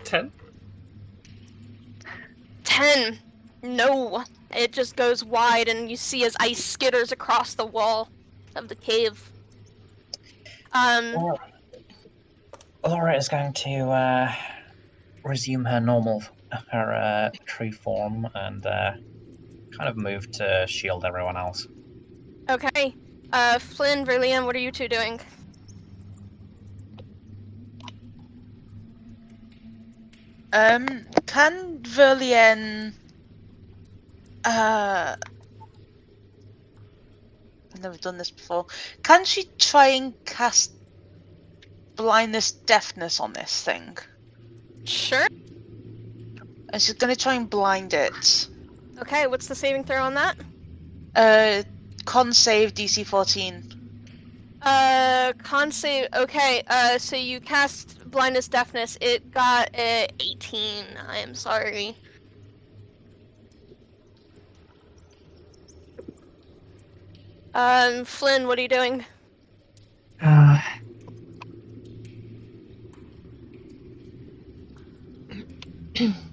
ten. 0.05 0.33
Ten. 2.65 3.19
No. 3.63 4.25
It 4.51 4.73
just 4.73 4.97
goes 4.97 5.25
wide, 5.25 5.69
and 5.69 5.91
you 5.91 5.97
see 5.97 6.25
as 6.25 6.37
ice 6.41 6.77
skitters 6.77 7.13
across 7.13 7.55
the 7.55 7.67
wall 7.67 8.09
of 8.55 8.69
the 8.69 8.75
cave. 8.75 9.31
Um. 10.73 11.13
Laura, 11.13 11.39
Laura 12.85 13.17
is 13.17 13.29
going 13.29 13.53
to 13.53 13.91
uh, 13.91 14.33
resume 15.25 15.65
her 15.65 15.81
normal, 15.81 16.23
her 16.71 16.95
uh, 16.95 17.31
true 17.45 17.73
form, 17.73 18.29
and 18.35 18.65
uh, 18.67 18.93
kind 19.77 19.89
of 19.91 19.97
move 19.97 20.31
to 20.33 20.67
shield 20.69 21.05
everyone 21.05 21.37
else. 21.37 21.67
Okay. 22.49 22.95
Uh, 23.33 23.59
Flynn, 23.59 24.07
Verlian, 24.07 24.45
what 24.45 24.55
are 24.55 24.61
you 24.61 24.71
two 24.71 24.89
doing? 24.89 25.21
Um, 30.53 31.07
can 31.27 31.81
Verlian, 31.81 32.93
uh, 34.45 35.17
I've 37.75 37.83
never 37.83 37.97
done 37.99 38.17
this 38.17 38.31
before. 38.31 38.67
Can 39.03 39.25
she 39.25 39.45
try 39.59 39.89
and 39.89 40.15
cast 40.25 40.73
blindness, 41.97 42.53
deafness 42.53 43.21
on 43.21 43.33
this 43.33 43.63
thing? 43.63 43.99
Sure. 44.85 45.27
And 46.73 46.81
she's 46.81 46.95
gonna 46.95 47.17
try 47.17 47.35
and 47.35 47.51
blind 47.51 47.93
it. 47.93 48.49
Okay, 49.01 49.27
what's 49.27 49.47
the 49.47 49.55
saving 49.55 49.85
throw 49.85 50.03
on 50.03 50.15
that? 50.15 50.37
Uh, 51.15 51.63
con 52.05 52.33
save 52.33 52.73
DC 52.73 53.05
14. 53.05 53.76
Uh, 54.67 55.33
con 55.45 55.71
save. 55.71 56.09
Okay, 56.13 56.61
uh, 56.67 56.99
so 56.99 57.15
you 57.15 57.39
cast 57.39 58.11
blindness, 58.11 58.49
deafness. 58.49 58.99
It 59.01 59.31
got 59.31 59.71
a 59.75 60.09
18. 60.19 60.85
I 61.09 61.19
am 61.19 61.37
sorry. 61.37 61.97
Um, 67.55 68.05
Flynn, 68.05 68.49
what 68.49 68.59
are 68.59 68.63
you 68.63 68.69
doing? 68.69 69.05
Uh, 70.21 70.61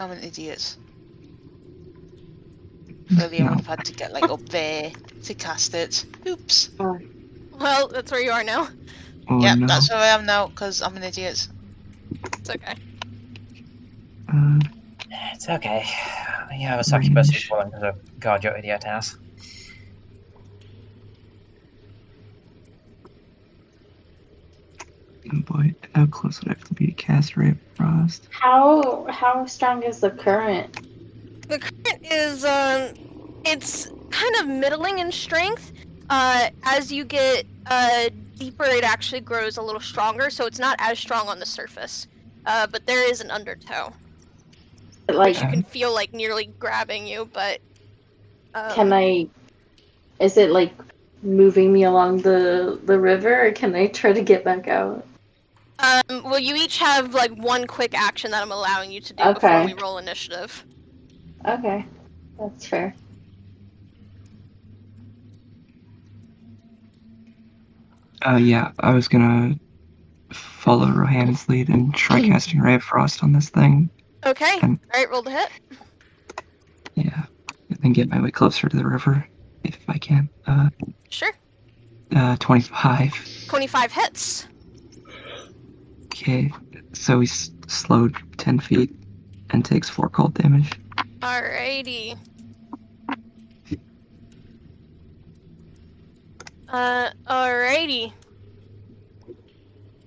I'm 0.00 0.10
an 0.12 0.24
idiot. 0.24 0.76
Earlier, 3.20 3.44
no. 3.44 3.52
I've 3.52 3.66
had 3.66 3.84
to 3.84 3.92
get 3.92 4.12
like 4.12 4.30
up 4.30 4.48
there 4.48 4.90
to 5.24 5.34
cast 5.34 5.74
it. 5.74 6.06
Oops. 6.26 6.70
Oh. 6.80 6.98
Well, 7.52 7.88
that's 7.88 8.10
where 8.10 8.22
you 8.22 8.30
are 8.30 8.42
now. 8.42 8.68
Oh, 9.28 9.38
no. 9.38 9.66
that's 9.66 9.90
where 9.90 9.98
I 9.98 10.06
am 10.06 10.24
now 10.24 10.46
because 10.48 10.80
I'm 10.80 10.96
an 10.96 11.02
idiot. 11.02 11.46
It's 12.38 12.50
okay. 12.50 12.74
Uh, 14.32 14.58
it's 15.34 15.48
okay. 15.48 15.84
You 16.58 16.66
have 16.66 16.80
a 16.80 16.84
succubus 16.84 17.28
who's 17.28 17.48
willing 17.50 17.70
to 17.72 17.94
guard 18.18 18.42
your 18.42 18.56
idiot 18.56 18.84
ass. 18.86 19.16
Boy 25.44 25.74
how 26.00 26.06
close 26.06 26.40
would 26.40 26.48
I 26.48 26.54
have 26.54 26.64
to 26.64 26.74
be 26.74 26.86
to 26.86 26.92
cast 26.92 27.36
Ray 27.36 27.50
of 27.50 27.58
Frost? 27.74 28.26
How 28.30 29.06
how 29.10 29.44
strong 29.44 29.82
is 29.82 30.00
the 30.00 30.10
current? 30.10 30.80
The 31.48 31.58
current 31.58 32.06
is 32.10 32.44
um, 32.44 32.94
it's 33.44 33.90
kind 34.10 34.34
of 34.40 34.48
middling 34.48 34.98
in 34.98 35.12
strength. 35.12 35.72
Uh, 36.08 36.48
as 36.62 36.90
you 36.90 37.04
get 37.04 37.44
uh 37.66 38.08
deeper, 38.36 38.64
it 38.64 38.82
actually 38.82 39.20
grows 39.20 39.58
a 39.58 39.62
little 39.62 39.80
stronger, 39.80 40.30
so 40.30 40.46
it's 40.46 40.58
not 40.58 40.76
as 40.78 40.98
strong 40.98 41.28
on 41.28 41.38
the 41.38 41.46
surface. 41.46 42.06
Uh, 42.46 42.66
but 42.66 42.86
there 42.86 43.08
is 43.08 43.20
an 43.20 43.30
undertow, 43.30 43.92
Like, 45.08 45.34
which 45.34 45.42
you 45.42 45.48
can 45.50 45.62
feel 45.62 45.92
like 45.92 46.14
nearly 46.14 46.46
grabbing 46.58 47.06
you. 47.06 47.28
But 47.30 47.60
um, 48.54 48.72
can 48.72 48.92
I? 48.94 49.28
Is 50.18 50.38
it 50.38 50.50
like 50.50 50.72
moving 51.22 51.70
me 51.74 51.84
along 51.84 52.22
the 52.22 52.80
the 52.84 52.98
river, 52.98 53.48
or 53.48 53.52
can 53.52 53.74
I 53.74 53.88
try 53.88 54.14
to 54.14 54.22
get 54.22 54.44
back 54.44 54.66
out? 54.66 55.06
Um, 55.82 56.22
well, 56.24 56.38
you 56.38 56.54
each 56.56 56.78
have 56.78 57.14
like 57.14 57.30
one 57.32 57.66
quick 57.66 57.94
action 57.98 58.30
that 58.32 58.42
I'm 58.42 58.52
allowing 58.52 58.90
you 58.90 59.00
to 59.00 59.12
do 59.14 59.22
Okay. 59.24 59.34
before 59.34 59.64
we 59.64 59.72
roll 59.74 59.98
initiative. 59.98 60.64
Okay, 61.46 61.86
that's 62.38 62.66
fair. 62.66 62.94
Uh, 68.26 68.36
yeah, 68.36 68.72
I 68.80 68.92
was 68.92 69.08
gonna 69.08 69.54
follow 70.32 70.88
Rohan's 70.90 71.48
lead 71.48 71.68
and 71.70 71.94
try 71.94 72.20
casting 72.28 72.60
Ray 72.60 72.74
of 72.74 72.82
Frost 72.82 73.22
on 73.22 73.32
this 73.32 73.48
thing. 73.48 73.88
Okay. 74.26 74.58
Um, 74.62 74.78
All 74.92 75.00
right, 75.00 75.10
roll 75.10 75.22
the 75.22 75.30
hit. 75.30 75.48
Yeah, 76.94 77.24
and 77.70 77.78
then 77.82 77.92
get 77.94 78.10
my 78.10 78.20
way 78.20 78.30
closer 78.30 78.68
to 78.68 78.76
the 78.76 78.86
river 78.86 79.26
if 79.64 79.78
I 79.88 79.96
can. 79.96 80.28
Uh, 80.46 80.68
Sure. 81.08 81.32
uh, 82.14 82.36
25. 82.36 83.46
25 83.48 83.92
hits. 83.92 84.46
Okay, 86.20 86.52
so 86.92 87.20
he's 87.20 87.50
slowed 87.66 88.14
10 88.36 88.58
feet 88.60 88.94
and 89.50 89.64
takes 89.64 89.88
4 89.88 90.10
cold 90.10 90.34
damage. 90.34 90.78
Alrighty. 91.20 92.14
Uh, 96.68 97.08
alrighty. 97.26 98.12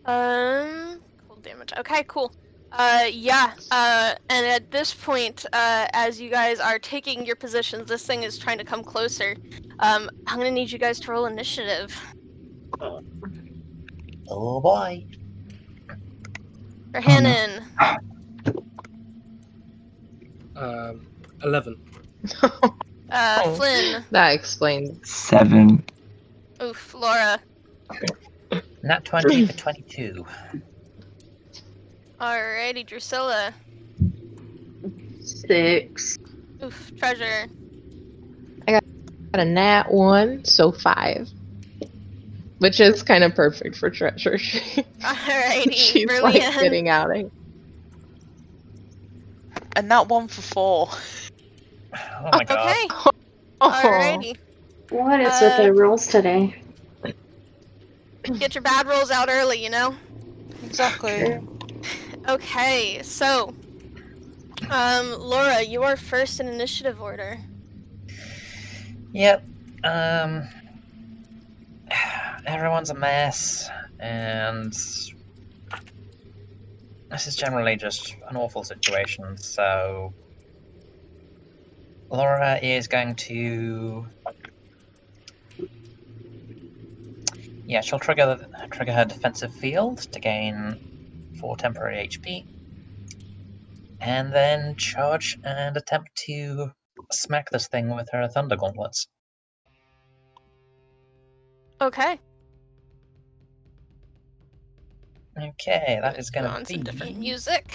Um, 0.06 1.02
cold 1.28 1.42
damage. 1.42 1.74
Okay, 1.80 2.04
cool. 2.08 2.32
Uh, 2.72 3.06
yeah. 3.12 3.56
Uh, 3.72 4.14
and 4.30 4.46
at 4.46 4.70
this 4.70 4.94
point, 4.94 5.48
uh, 5.52 5.88
as 5.94 6.22
you 6.22 6.30
guys 6.30 6.60
are 6.60 6.78
taking 6.78 7.26
your 7.26 7.36
positions, 7.36 7.88
this 7.88 8.06
thing 8.06 8.22
is 8.22 8.38
trying 8.38 8.60
to 8.60 8.64
come 8.64 8.84
closer. 8.84 9.36
Um, 9.80 10.12
I'm 10.28 10.38
gonna 10.38 10.52
need 10.52 10.72
you 10.72 10.78
guys 10.78 11.00
to 11.02 11.12
roll 11.12 11.26
initiative. 11.26 12.00
Oh 14.30 14.62
boy. 14.62 15.06
For 16.94 17.02
no. 17.02 17.08
Hannon. 17.08 17.64
Um, 20.56 21.08
11. 21.44 21.76
Uh, 23.12 23.44
Oh. 23.46 23.56
Flynn. 23.56 24.04
that 24.10 24.34
explains. 24.34 25.08
7. 25.08 25.84
Oof, 26.64 26.94
Laura. 26.96 27.40
Nat 28.82 29.06
20 29.06 29.46
but 29.46 29.58
22. 29.58 30.26
Alrighty, 32.20 32.88
Drusilla. 32.88 33.54
Six. 35.22 36.18
Oof, 36.64 36.92
Treasure. 36.98 37.46
I 38.68 38.72
got 38.72 38.84
a 39.34 39.46
nat 39.46 39.92
one, 39.92 40.44
so 40.46 40.72
five. 40.72 41.30
Which 42.64 42.80
is 42.80 43.04
kind 43.04 43.26
of 43.26 43.36
perfect 43.36 43.76
for 43.76 43.90
treasure. 43.90 44.38
Alrighty, 45.02 45.74
She's 45.74 46.06
like 46.06 46.22
brilliant. 46.22 46.56
getting 46.62 46.88
out 46.88 47.14
of 47.14 47.30
And 49.76 49.92
that 49.92 50.08
one 50.08 50.30
for 50.30 50.42
four. 50.42 50.90
Oh 52.26 52.32
my 52.32 52.46
god. 52.46 52.70
Okay, 52.70 52.88
alrighty. 53.62 54.38
What 54.92 55.20
is 55.20 55.28
Uh, 55.28 55.40
with 55.58 55.58
the 55.58 55.74
rules 55.74 56.08
today? 56.08 56.56
Get 58.40 58.56
your 58.56 58.62
bad 58.62 58.88
rolls 58.88 59.12
out 59.12 59.28
early, 59.30 59.62
you 59.62 59.70
know? 59.70 59.94
Exactly. 60.64 61.38
Okay, 62.30 63.02
so. 63.04 63.54
Um, 64.72 65.20
Laura, 65.20 65.62
you 65.62 65.84
are 65.84 65.98
first 65.98 66.40
in 66.40 66.48
initiative 66.48 67.02
order. 67.02 67.38
Yep. 69.12 69.44
Um. 69.84 70.48
Everyone's 72.46 72.90
a 72.90 72.94
mess, 72.94 73.70
and 74.00 74.74
this 77.10 77.28
is 77.28 77.36
generally 77.36 77.78
just 77.78 78.16
an 78.30 78.36
awful 78.36 78.64
situation. 78.64 79.38
So, 79.38 80.14
Laura 82.12 82.60
is 82.62 82.88
going 82.88 83.16
to. 83.16 84.06
Yeah, 87.66 87.80
she'll 87.82 88.00
trigger 88.00 88.46
trigger 88.72 88.92
her 88.92 89.06
defensive 89.06 89.54
field 89.56 90.00
to 90.12 90.20
gain 90.20 90.78
four 91.40 91.56
temporary 91.56 92.10
HP, 92.10 92.44
and 94.02 94.34
then 94.34 94.76
charge 94.76 95.38
and 95.46 95.78
attempt 95.78 96.10
to 96.28 96.72
smack 97.12 97.50
this 97.52 97.68
thing 97.70 97.96
with 97.96 98.10
her 98.12 98.28
thunder 98.28 98.58
gauntlets. 98.58 99.08
Okay. 101.82 102.20
Okay, 105.42 106.00
that 106.02 106.20
is 106.20 106.30
going 106.30 106.46
to 106.46 106.66
some 106.66 106.78
be 106.78 106.84
different 106.84 107.18
music. 107.18 107.74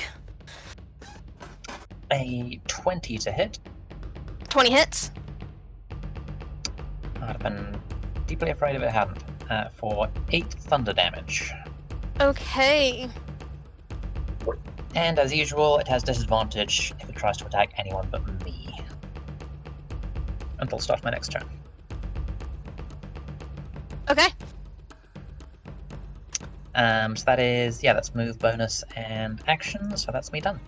a 2.13 2.61
20 2.67 3.19
to 3.19 3.33
hit. 3.33 3.59
20 4.49 4.71
hits. 4.71 5.11
I'd 7.17 7.23
have 7.23 7.39
been 7.41 7.81
deeply 8.27 8.51
afraid 8.51 8.77
if 8.77 8.83
it 8.83 8.91
hadn't. 8.91 9.23
Uh, 9.51 9.69
for 9.71 10.11
8 10.31 10.53
thunder 10.53 10.93
damage. 10.93 11.53
Okay. 12.21 13.09
And 14.95 15.19
as 15.19 15.33
usual, 15.33 15.79
it 15.79 15.89
has 15.89 16.03
disadvantage 16.03 16.93
if 17.01 17.09
it 17.09 17.17
tries 17.17 17.39
to 17.39 17.47
attack 17.47 17.73
anyone 17.79 18.09
but 18.11 18.45
me. 18.45 18.79
Until 20.59 20.79
start 20.79 21.03
my 21.03 21.11
next 21.11 21.29
turn. 21.29 21.45
Okay. 24.11 24.29
Um, 26.79 27.17
so 27.17 27.25
that 27.25 27.41
is, 27.41 27.83
yeah, 27.83 27.93
that's 27.93 28.15
move, 28.15 28.39
bonus, 28.39 28.85
and 28.95 29.43
action, 29.49 29.97
so 29.97 30.13
that's 30.13 30.33
me 30.33 30.41
done. 30.41 30.61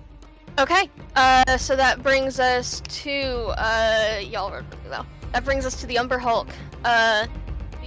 Okay. 0.58 0.90
Uh, 1.14 1.56
so 1.56 1.76
that 1.76 2.02
brings 2.02 2.40
us 2.40 2.82
to 2.88 3.54
uh, 3.56 4.18
y'all 4.20 4.50
were 4.50 4.64
though. 4.88 5.06
That 5.32 5.44
brings 5.44 5.64
us 5.64 5.80
to 5.80 5.86
the 5.86 5.98
Umber 5.98 6.18
Hulk. 6.18 6.48
Uh, 6.84 7.28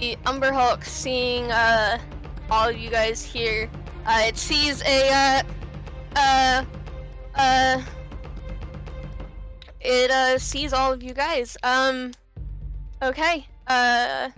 the 0.00 0.16
Umber 0.24 0.52
Hulk, 0.52 0.86
seeing 0.86 1.52
uh, 1.52 1.98
all 2.50 2.70
of 2.70 2.78
you 2.78 2.88
guys 2.88 3.22
here, 3.22 3.68
uh, 4.06 4.22
it 4.24 4.38
sees 4.38 4.82
a 4.84 5.10
uh, 5.12 5.42
uh, 6.16 6.64
uh, 7.34 7.82
it 9.82 10.10
uh 10.10 10.38
sees 10.38 10.72
all 10.72 10.94
of 10.94 11.02
you 11.02 11.12
guys. 11.12 11.58
Um, 11.62 12.12
okay. 13.02 13.46
Uh. 13.66 14.30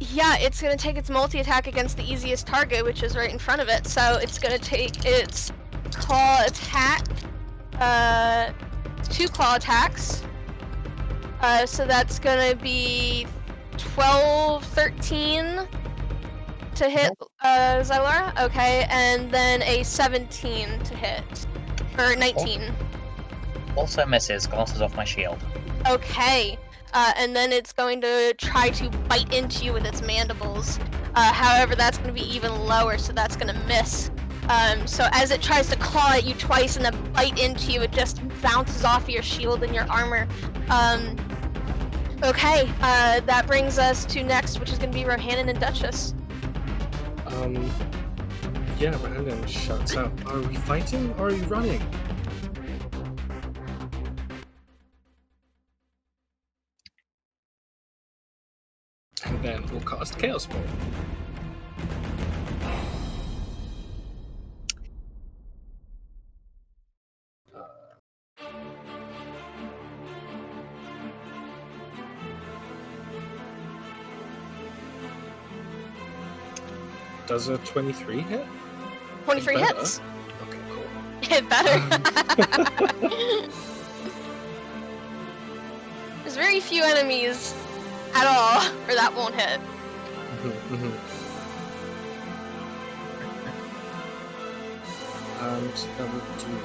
Yeah, 0.00 0.38
it's 0.38 0.62
gonna 0.62 0.78
take 0.78 0.96
its 0.96 1.10
multi 1.10 1.40
attack 1.40 1.66
against 1.66 1.98
the 1.98 2.10
easiest 2.10 2.46
target, 2.46 2.84
which 2.84 3.02
is 3.02 3.14
right 3.14 3.30
in 3.30 3.38
front 3.38 3.60
of 3.60 3.68
it. 3.68 3.86
So 3.86 4.16
it's 4.16 4.38
gonna 4.38 4.58
take 4.58 5.04
its 5.04 5.52
claw 5.92 6.42
attack. 6.44 7.06
Uh, 7.78 8.52
two 9.10 9.28
claw 9.28 9.56
attacks. 9.56 10.22
Uh, 11.42 11.66
so 11.66 11.84
that's 11.84 12.18
gonna 12.18 12.54
be 12.54 13.26
12, 13.76 14.64
13 14.64 15.68
to 16.74 16.88
hit 16.88 17.12
uh, 17.42 17.80
Zylara. 17.80 18.38
Okay, 18.42 18.86
and 18.88 19.30
then 19.30 19.62
a 19.62 19.82
17 19.82 20.78
to 20.82 20.94
hit. 20.94 21.46
Or 21.98 22.16
19. 22.16 22.72
Also 23.76 24.06
misses, 24.06 24.46
glances 24.46 24.80
off 24.80 24.96
my 24.96 25.04
shield. 25.04 25.38
Okay. 25.86 26.58
Uh, 26.92 27.12
and 27.16 27.34
then 27.34 27.52
it's 27.52 27.72
going 27.72 28.00
to 28.00 28.34
try 28.34 28.70
to 28.70 28.90
bite 29.08 29.32
into 29.32 29.64
you 29.64 29.72
with 29.72 29.84
its 29.84 30.02
mandibles. 30.02 30.78
Uh, 31.14 31.32
however, 31.32 31.74
that's 31.74 31.98
going 31.98 32.08
to 32.08 32.14
be 32.14 32.28
even 32.34 32.52
lower, 32.66 32.98
so 32.98 33.12
that's 33.12 33.36
going 33.36 33.54
to 33.54 33.66
miss. 33.66 34.10
Um, 34.48 34.86
so 34.86 35.08
as 35.12 35.30
it 35.30 35.40
tries 35.40 35.68
to 35.70 35.76
claw 35.76 36.12
at 36.14 36.24
you 36.24 36.34
twice 36.34 36.76
and 36.76 36.84
then 36.84 37.12
bite 37.12 37.38
into 37.38 37.70
you, 37.72 37.82
it 37.82 37.92
just 37.92 38.20
bounces 38.42 38.84
off 38.84 39.08
your 39.08 39.22
shield 39.22 39.62
and 39.62 39.74
your 39.74 39.88
armor. 39.90 40.26
Um, 40.68 41.16
okay, 42.22 42.68
uh, 42.80 43.20
that 43.20 43.44
brings 43.46 43.78
us 43.78 44.04
to 44.06 44.24
next, 44.24 44.58
which 44.58 44.72
is 44.72 44.78
going 44.78 44.90
to 44.90 44.98
be 44.98 45.04
Rohannon 45.04 45.48
and 45.48 45.60
Duchess. 45.60 46.14
Um, 47.26 47.70
yeah, 48.78 48.96
Brandon 48.96 49.46
shouts 49.46 49.96
out, 49.96 50.12
Are 50.26 50.40
we 50.40 50.56
fighting 50.56 51.12
or 51.18 51.28
are 51.28 51.32
we 51.32 51.40
running? 51.42 51.82
And 59.50 59.68
we'll 59.70 59.80
cast 59.80 60.16
Chaos 60.16 60.46
Bolt. 60.46 60.64
Uh. 67.52 67.64
Does 77.26 77.48
a 77.48 77.58
23 77.58 78.20
hit? 78.20 78.46
23 79.24 79.54
Better. 79.56 79.74
hits. 79.74 80.00
Okay, 80.42 80.58
cool. 80.70 80.84
Hit 81.22 81.48
better. 81.48 81.80
There's 86.22 86.36
very 86.36 86.60
few 86.60 86.84
enemies 86.84 87.52
at 88.14 88.26
all, 88.26 88.60
or 88.88 88.94
that 88.94 89.12
won't 89.14 89.34
hit. 89.34 89.60
Mhm, 90.42 90.52
mhm. 90.70 90.92
Um, 95.40 95.70
so 95.74 95.88
that 95.98 96.12
would 96.12 96.38
do. 96.38 96.58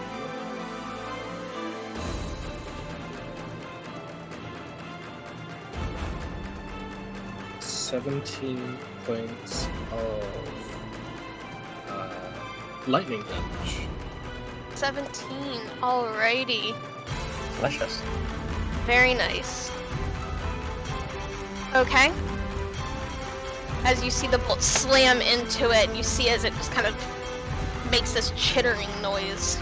Seventeen 7.60 8.78
points 9.06 9.68
of 9.92 10.24
uh, 11.88 12.14
lightning 12.88 13.24
damage. 13.24 13.88
17. 14.76 15.62
Alrighty. 15.82 16.76
Delicious. 17.58 18.02
Very 18.86 19.14
nice. 19.14 19.72
Okay. 21.76 22.14
As 23.84 24.02
you 24.02 24.10
see 24.10 24.28
the 24.28 24.38
bolt 24.38 24.62
slam 24.62 25.20
into 25.20 25.72
it, 25.72 25.90
and 25.90 25.98
you 25.98 26.04
see 26.04 26.30
as 26.30 26.46
it 26.46 26.54
just 26.54 26.72
kind 26.72 26.88
of 26.88 26.96
makes 27.92 28.14
this 28.14 28.32
chittering 28.38 28.88
noise. 29.02 29.58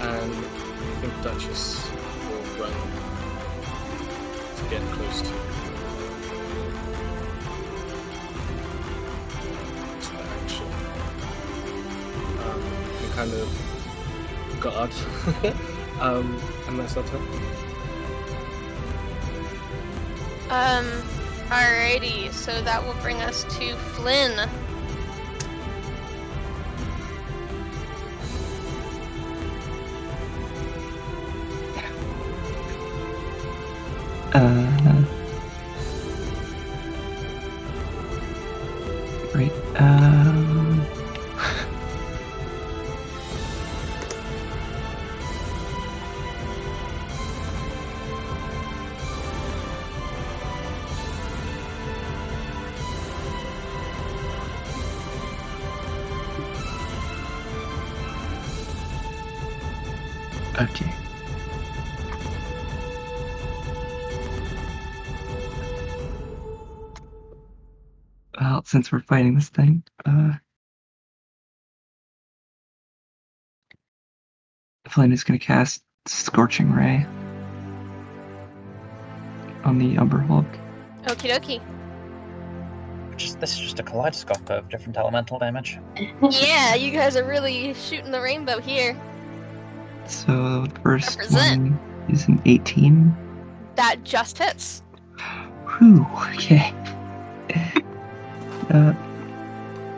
And 0.00 0.32
I 0.32 1.00
think 1.02 1.22
Duchess 1.22 1.90
will 2.26 2.64
run 2.64 2.72
to 4.56 4.70
get 4.70 4.80
close 4.92 5.20
to. 5.20 5.34
It's 9.98 10.10
action. 10.10 10.66
Um, 12.40 12.62
and 13.02 13.12
kind 13.12 13.32
of 13.34 14.58
guard. 14.58 15.62
um, 16.00 16.40
and 16.66 16.78
that's 16.78 16.94
turn. 16.94 17.04
Um, 20.50 20.86
alrighty, 21.48 22.32
so 22.32 22.60
that 22.62 22.84
will 22.84 23.00
bring 23.02 23.22
us 23.22 23.44
to 23.58 23.74
Flynn. 23.76 24.48
Since 68.72 68.90
we're 68.90 69.00
fighting 69.00 69.34
this 69.34 69.50
thing, 69.50 69.82
uh, 70.06 70.32
Flynn 74.88 75.12
is 75.12 75.22
going 75.24 75.38
to 75.38 75.44
cast 75.44 75.82
Scorching 76.06 76.72
Ray 76.72 77.06
on 79.64 79.78
the 79.78 79.98
Umber 79.98 80.20
Hulk. 80.20 80.46
Okie 81.02 81.30
dokie. 81.30 81.60
Which 83.10 83.24
is, 83.24 83.36
this 83.36 83.52
is 83.52 83.60
just 83.60 83.78
a 83.78 83.82
kaleidoscope 83.82 84.48
of 84.48 84.70
different 84.70 84.96
elemental 84.96 85.38
damage. 85.38 85.78
Yeah, 86.30 86.74
you 86.74 86.92
guys 86.92 87.14
are 87.14 87.24
really 87.24 87.74
shooting 87.74 88.10
the 88.10 88.22
rainbow 88.22 88.58
here. 88.58 88.98
So 90.06 90.62
the 90.62 90.80
first 90.80 91.18
Represent. 91.18 91.72
one 91.72 92.06
is 92.08 92.26
an 92.26 92.40
18. 92.46 93.14
That 93.74 94.02
just 94.02 94.38
hits. 94.38 94.82
Whew, 95.78 96.06
okay. 96.34 96.74
uh, 98.72 98.92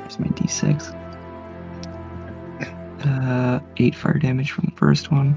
here's 0.00 0.18
my 0.18 0.26
d6. 0.28 1.00
Uh, 3.06 3.60
8 3.76 3.94
fire 3.94 4.18
damage 4.18 4.50
from 4.50 4.64
the 4.66 4.76
first 4.76 5.10
one. 5.10 5.36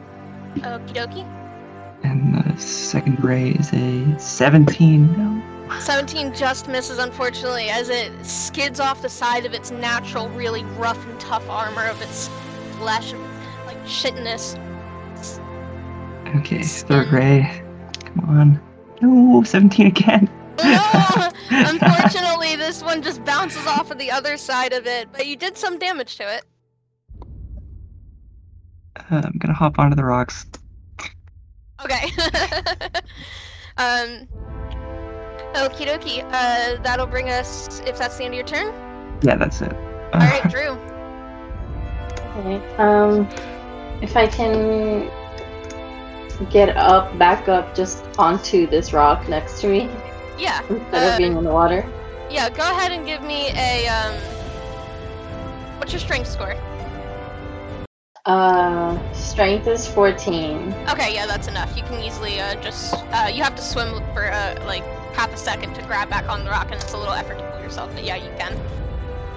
Okie 0.57 0.93
dokie. 0.93 1.25
And 2.03 2.35
the 2.35 2.57
second 2.59 3.21
ray 3.23 3.49
is 3.51 3.73
a 3.73 4.19
17. 4.19 5.11
No. 5.17 5.43
17 5.79 6.33
just 6.33 6.69
misses, 6.69 6.97
unfortunately, 6.97 7.69
as 7.69 7.89
it 7.89 8.11
skids 8.25 8.79
off 8.79 9.01
the 9.01 9.09
side 9.09 9.45
of 9.45 9.53
its 9.53 9.69
natural, 9.69 10.29
really 10.29 10.63
rough 10.77 11.03
and 11.05 11.19
tough 11.19 11.47
armor 11.49 11.85
of 11.87 12.01
its 12.01 12.29
flesh, 12.77 13.11
and, 13.11 13.21
like 13.65 13.77
shitness. 13.83 14.57
Okay, 16.37 16.63
third 16.63 17.11
ray. 17.11 17.63
Come 18.05 18.29
on. 18.29 18.61
No, 19.01 19.43
17 19.43 19.87
again. 19.87 20.29
No! 20.63 21.29
Unfortunately, 21.49 22.55
this 22.55 22.81
one 22.81 23.01
just 23.01 23.23
bounces 23.23 23.65
off 23.67 23.91
of 23.91 23.97
the 23.97 24.11
other 24.11 24.37
side 24.37 24.73
of 24.73 24.85
it, 24.87 25.09
but 25.11 25.27
you 25.27 25.35
did 25.35 25.57
some 25.57 25.77
damage 25.77 26.17
to 26.17 26.35
it. 26.35 26.45
Uh, 28.97 29.21
I'm 29.23 29.37
gonna 29.37 29.53
hop 29.53 29.79
onto 29.79 29.95
the 29.95 30.03
rocks. 30.03 30.45
Okay. 31.83 32.05
um. 33.77 34.27
Okie 35.53 35.87
dokie. 35.87 36.23
Uh, 36.25 36.81
that'll 36.81 37.07
bring 37.07 37.29
us, 37.29 37.79
if 37.81 37.97
that's 37.97 38.17
the 38.17 38.25
end 38.25 38.33
of 38.33 38.37
your 38.37 38.45
turn. 38.45 38.73
Yeah, 39.23 39.35
that's 39.37 39.61
it. 39.61 39.73
Alright, 40.13 40.43
Drew. 40.51 40.77
Okay. 42.37 42.75
Um, 42.77 43.27
if 44.01 44.15
I 44.15 44.27
can 44.27 45.09
get 46.49 46.75
up, 46.77 47.17
back 47.17 47.47
up, 47.47 47.73
just 47.73 48.03
onto 48.19 48.67
this 48.67 48.93
rock 48.93 49.27
next 49.27 49.61
to 49.61 49.67
me 49.67 49.89
Yeah. 50.37 50.61
instead 50.69 51.07
Uh, 51.07 51.11
of 51.11 51.17
being 51.17 51.37
in 51.37 51.43
the 51.43 51.51
water. 51.51 51.85
Yeah, 52.29 52.49
go 52.49 52.63
ahead 52.63 52.91
and 52.91 53.05
give 53.05 53.21
me 53.21 53.49
a, 53.55 53.87
um. 53.87 54.13
What's 55.79 55.93
your 55.93 55.99
strength 55.99 56.27
score? 56.27 56.55
Uh, 58.25 58.97
strength 59.13 59.67
is 59.67 59.87
14. 59.87 60.73
Okay, 60.89 61.13
yeah, 61.13 61.25
that's 61.25 61.47
enough. 61.47 61.75
You 61.77 61.83
can 61.83 62.03
easily, 62.03 62.41
uh, 62.41 62.55
just, 62.55 62.93
uh, 63.13 63.29
you 63.33 63.41
have 63.41 63.55
to 63.55 63.61
swim 63.61 64.03
for, 64.13 64.29
uh, 64.29 64.61
like, 64.65 64.83
half 65.13 65.33
a 65.33 65.37
second 65.37 65.73
to 65.75 65.81
grab 65.83 66.09
back 66.09 66.27
on 66.27 66.43
the 66.43 66.49
rock, 66.49 66.65
and 66.65 66.75
it's 66.75 66.91
a 66.91 66.97
little 66.97 67.13
effort 67.13 67.37
to 67.39 67.43
pull 67.51 67.61
yourself, 67.61 67.89
but 67.93 68.03
yeah, 68.03 68.17
you 68.17 68.29
can. 68.37 68.59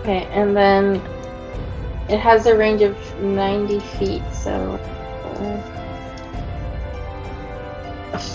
Okay, 0.01 0.25
and 0.33 0.57
then 0.57 1.01
it 2.09 2.19
has 2.19 2.47
a 2.47 2.57
range 2.57 2.83
of 2.83 2.97
90 3.23 3.79
feet, 3.79 4.23
so. 4.33 4.51
Uh, 5.25 5.61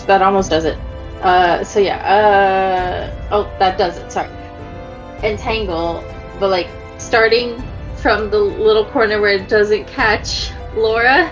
that 0.07 0.21
almost 0.21 0.49
does 0.51 0.63
it. 0.63 0.77
Uh, 1.21 1.63
so 1.63 1.79
yeah, 1.79 1.97
uh. 1.97 3.27
Oh, 3.31 3.43
that 3.59 3.77
does 3.77 3.97
it, 3.97 4.11
sorry. 4.11 4.29
Entangle, 5.23 6.03
but 6.39 6.49
like 6.49 6.67
starting 6.97 7.61
from 7.97 8.29
the 8.29 8.37
little 8.39 8.85
corner 8.85 9.19
where 9.19 9.31
it 9.31 9.47
doesn't 9.49 9.85
catch 9.87 10.51
Laura. 10.75 11.31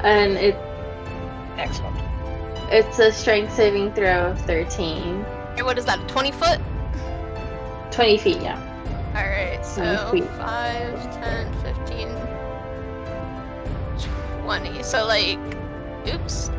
And 0.00 0.36
it 0.36 0.56
Excellent. 1.56 1.96
it's 2.70 2.98
a 2.98 3.12
strength 3.12 3.54
saving 3.54 3.92
throw 3.94 4.30
of 4.30 4.40
13. 4.42 5.24
Okay, 5.52 5.62
what 5.62 5.78
is 5.78 5.84
that, 5.84 6.06
20 6.08 6.32
foot? 6.32 6.60
20 7.92 8.18
feet, 8.18 8.42
yeah. 8.42 8.58
Alright, 9.14 9.64
so 9.64 10.10
feet. 10.10 10.24
5, 10.24 11.22
10, 11.22 11.52
15, 11.62 12.08
20. 14.42 14.82
So, 14.82 15.06
like, 15.06 15.38
oops. 16.08 16.50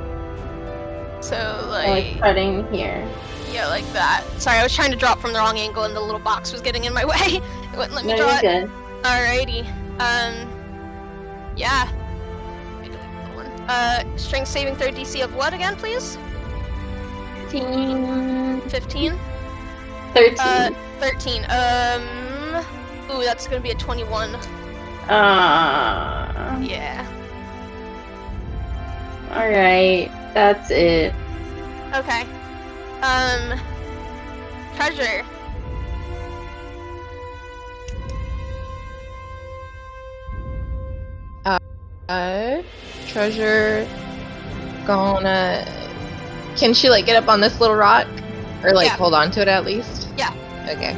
So, 1.23 1.65
Like 1.69 1.87
like, 1.87 2.17
starting 2.17 2.67
here. 2.73 3.07
yeah, 3.51 3.67
like 3.67 3.85
that. 3.93 4.23
Sorry, 4.39 4.57
I 4.57 4.63
was 4.63 4.75
trying 4.75 4.91
to 4.91 4.97
drop 4.97 5.19
from 5.19 5.31
the 5.31 5.39
wrong 5.39 5.57
angle 5.57 5.83
and 5.83 5.95
the 5.95 6.01
little 6.01 6.19
box 6.19 6.51
was 6.51 6.61
getting 6.61 6.83
in 6.83 6.93
my 6.93 7.05
way. 7.13 7.15
It 7.41 7.77
wouldn't 7.77 7.93
let 7.95 8.03
me 8.05 8.11
No, 8.11 8.17
draw 8.17 8.39
you're 8.41 8.63
it. 8.63 8.67
good. 8.67 8.71
Alrighty. 9.03 9.65
Um, 9.99 10.49
yeah. 11.55 11.89
Wait, 12.81 12.91
delete 12.91 13.35
one. 13.35 13.45
Uh, 13.69 14.03
strength 14.17 14.49
saving 14.49 14.75
throw 14.75 14.89
DC 14.89 15.23
of 15.23 15.33
what 15.35 15.53
again, 15.53 15.75
please? 15.77 16.17
15. 17.49 18.61
15? 18.69 19.19
13. 20.13 20.37
Uh, 20.39 20.69
13. 20.99 21.45
Um. 21.45 22.65
Ooh, 23.11 23.23
that's 23.23 23.47
gonna 23.47 23.61
be 23.61 23.71
a 23.71 23.75
21. 23.75 24.35
Uh, 25.09 26.57
Yeah. 26.61 27.05
Alright. 29.31 30.11
That's 30.33 30.71
it. 30.71 31.13
Okay. 31.93 32.21
Um. 33.01 33.59
Treasure. 34.75 35.23
Uh, 42.09 42.61
treasure 43.07 43.87
gonna. 44.85 45.65
Can 46.57 46.73
she 46.73 46.89
like 46.89 47.05
get 47.05 47.15
up 47.21 47.29
on 47.29 47.39
this 47.41 47.59
little 47.59 47.75
rock, 47.75 48.07
or 48.63 48.73
like 48.73 48.87
Yeah. 48.87 48.97
hold 48.97 49.13
on 49.13 49.31
to 49.31 49.41
it 49.41 49.47
at 49.47 49.65
least? 49.65 50.09
Yeah. 50.17 50.33
Okay. 50.69 50.95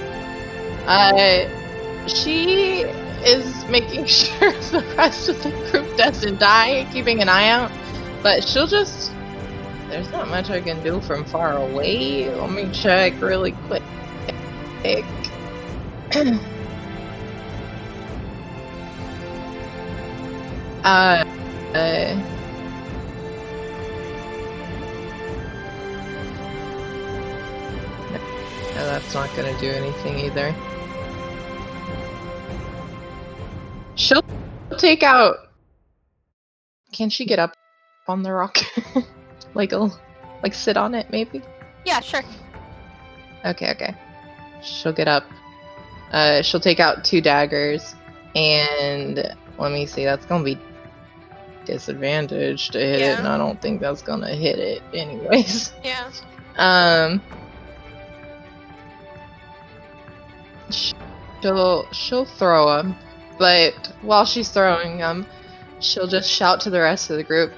Uh, 0.87 2.07
she 2.07 2.81
is 3.25 3.65
making 3.65 4.05
sure 4.05 4.51
the 4.71 4.83
rest 4.97 5.29
of 5.29 5.41
the 5.43 5.51
group 5.71 5.95
doesn't 5.97 6.39
die, 6.39 6.87
keeping 6.91 7.21
an 7.21 7.29
eye 7.29 7.49
out. 7.49 7.71
But 8.23 8.43
she'll 8.43 8.67
just. 8.67 9.11
There's 9.95 10.11
not 10.11 10.27
much 10.27 10.49
I 10.49 10.59
can 10.59 10.83
do 10.83 10.99
from 10.99 11.23
far 11.23 11.55
away. 11.55 12.29
Let 12.29 12.51
me 12.51 12.69
check 12.73 13.21
really 13.21 13.53
quick. 13.53 13.81
uh, 20.83 21.23
uh, 21.23 21.23
no, 28.73 28.85
that's 28.85 29.13
not 29.13 29.33
gonna 29.37 29.57
do 29.61 29.69
anything 29.69 30.19
either. 30.19 30.53
She'll 33.95 34.21
take 34.77 35.03
out. 35.03 35.37
Can 36.91 37.09
she 37.09 37.23
get 37.23 37.39
up 37.39 37.53
on 38.09 38.23
the 38.23 38.33
rock? 38.33 38.57
like 39.55 39.71
a, 39.71 39.89
like 40.43 40.53
sit 40.53 40.77
on 40.77 40.93
it 40.93 41.09
maybe? 41.09 41.41
Yeah, 41.85 41.99
sure. 42.01 42.21
Okay, 43.45 43.71
okay. 43.71 43.95
She'll 44.61 44.93
get 44.93 45.07
up. 45.07 45.23
Uh, 46.11 46.41
she'll 46.41 46.59
take 46.59 46.79
out 46.79 47.03
two 47.03 47.21
daggers, 47.21 47.95
and 48.35 49.35
let 49.57 49.71
me 49.71 49.85
see. 49.85 50.05
That's 50.05 50.25
gonna 50.25 50.43
be 50.43 50.59
disadvantage 51.65 52.69
to 52.69 52.79
hit 52.79 53.01
it, 53.01 53.19
and 53.19 53.27
I 53.27 53.37
don't 53.37 53.59
think 53.61 53.81
that's 53.81 54.01
gonna 54.01 54.33
hit 54.35 54.59
it 54.59 54.81
anyways. 54.93 55.73
Yeah. 55.83 56.09
Um, 56.57 57.21
she'll 61.41 61.85
she'll 61.91 62.25
throw 62.25 62.77
them, 62.77 62.95
but 63.37 63.73
while 64.01 64.25
she's 64.25 64.49
throwing 64.49 64.97
them, 64.97 65.25
she'll 65.79 66.07
just 66.07 66.29
shout 66.29 66.61
to 66.61 66.69
the 66.69 66.79
rest 66.79 67.09
of 67.09 67.17
the 67.17 67.23
group. 67.23 67.51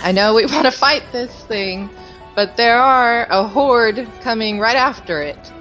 I 0.00 0.12
know 0.12 0.34
we 0.34 0.46
want 0.52 0.64
to 0.64 0.70
fight 0.70 1.02
this 1.12 1.32
thing, 1.44 1.90
but 2.34 2.56
there 2.56 2.78
are 2.78 3.26
a 3.30 3.46
horde 3.46 4.08
coming 4.20 4.58
right 4.58 4.76
after 4.76 5.22
it. 5.22 5.52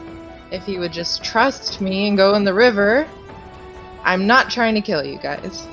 If 0.51 0.67
you 0.67 0.79
would 0.79 0.93
just 0.93 1.23
trust 1.23 1.81
me 1.81 2.07
and 2.07 2.17
go 2.17 2.35
in 2.35 2.43
the 2.43 2.53
river, 2.53 3.07
I'm 4.03 4.27
not 4.27 4.49
trying 4.51 4.75
to 4.75 4.81
kill 4.81 5.03
you 5.03 5.17
guys. 5.17 5.67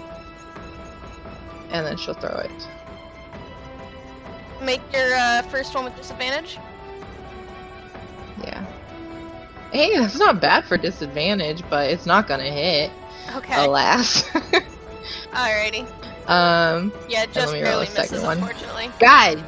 And 1.70 1.86
then 1.86 1.96
she'll 1.96 2.14
throw 2.14 2.36
it. 2.38 2.68
Make 4.62 4.80
your 4.92 5.14
uh, 5.14 5.42
first 5.42 5.74
one 5.74 5.84
with 5.84 5.96
disadvantage. 5.96 6.58
Yeah. 8.42 8.64
Hey, 9.72 9.98
that's 9.98 10.18
not 10.18 10.40
bad 10.40 10.64
for 10.64 10.76
disadvantage, 10.76 11.62
but 11.68 11.90
it's 11.90 12.06
not 12.06 12.28
gonna 12.28 12.50
hit. 12.50 12.90
Okay. 13.36 13.64
Alas. 13.64 14.22
Alrighty. 15.32 15.86
Um. 16.32 16.92
Yeah, 17.08 17.26
just 17.26 17.52
me 17.52 17.60
barely 17.60 17.86
second 17.86 18.12
misses, 18.12 18.22
one. 18.22 18.38
unfortunately. 18.38 18.90
God. 18.98 19.44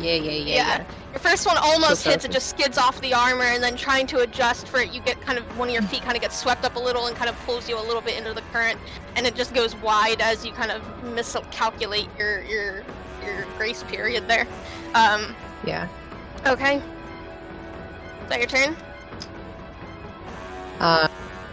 Yeah, 0.00 0.14
yeah, 0.14 0.16
yeah. 0.16 0.30
Yeah. 0.30 0.54
yeah. 0.78 0.84
Your 1.12 1.20
first 1.20 1.46
one 1.46 1.56
almost 1.58 2.02
She'll 2.02 2.10
hits, 2.12 2.24
it 2.24 2.32
just 2.32 2.48
skids 2.48 2.76
off 2.76 3.00
the 3.00 3.14
armor, 3.14 3.44
and 3.44 3.62
then 3.62 3.76
trying 3.76 4.08
to 4.08 4.18
adjust 4.18 4.66
for 4.66 4.80
it, 4.80 4.92
you 4.92 5.00
get 5.00 5.20
kind 5.20 5.38
of 5.38 5.44
one 5.56 5.68
of 5.68 5.74
your 5.74 5.82
feet 5.84 6.02
kind 6.02 6.16
of 6.16 6.20
gets 6.22 6.36
swept 6.36 6.64
up 6.64 6.74
a 6.74 6.80
little 6.80 7.06
and 7.06 7.16
kind 7.16 7.30
of 7.30 7.38
pulls 7.46 7.68
you 7.68 7.78
a 7.78 7.80
little 7.80 8.00
bit 8.02 8.18
into 8.18 8.32
the 8.34 8.40
current, 8.52 8.80
and 9.14 9.24
it 9.24 9.36
just 9.36 9.54
goes 9.54 9.76
wide 9.76 10.20
as 10.20 10.44
you 10.44 10.50
kind 10.50 10.72
of 10.72 10.82
miscalculate 11.04 12.08
your 12.18 12.42
your 12.42 12.82
your 13.24 13.46
grace 13.56 13.84
period 13.84 14.26
there. 14.26 14.46
Um, 14.94 15.36
Yeah. 15.64 15.86
okay. 16.46 16.78
Is 16.78 18.28
that 18.28 18.38
your 18.38 18.48
turn? 18.48 18.76
Uh, 20.80 21.06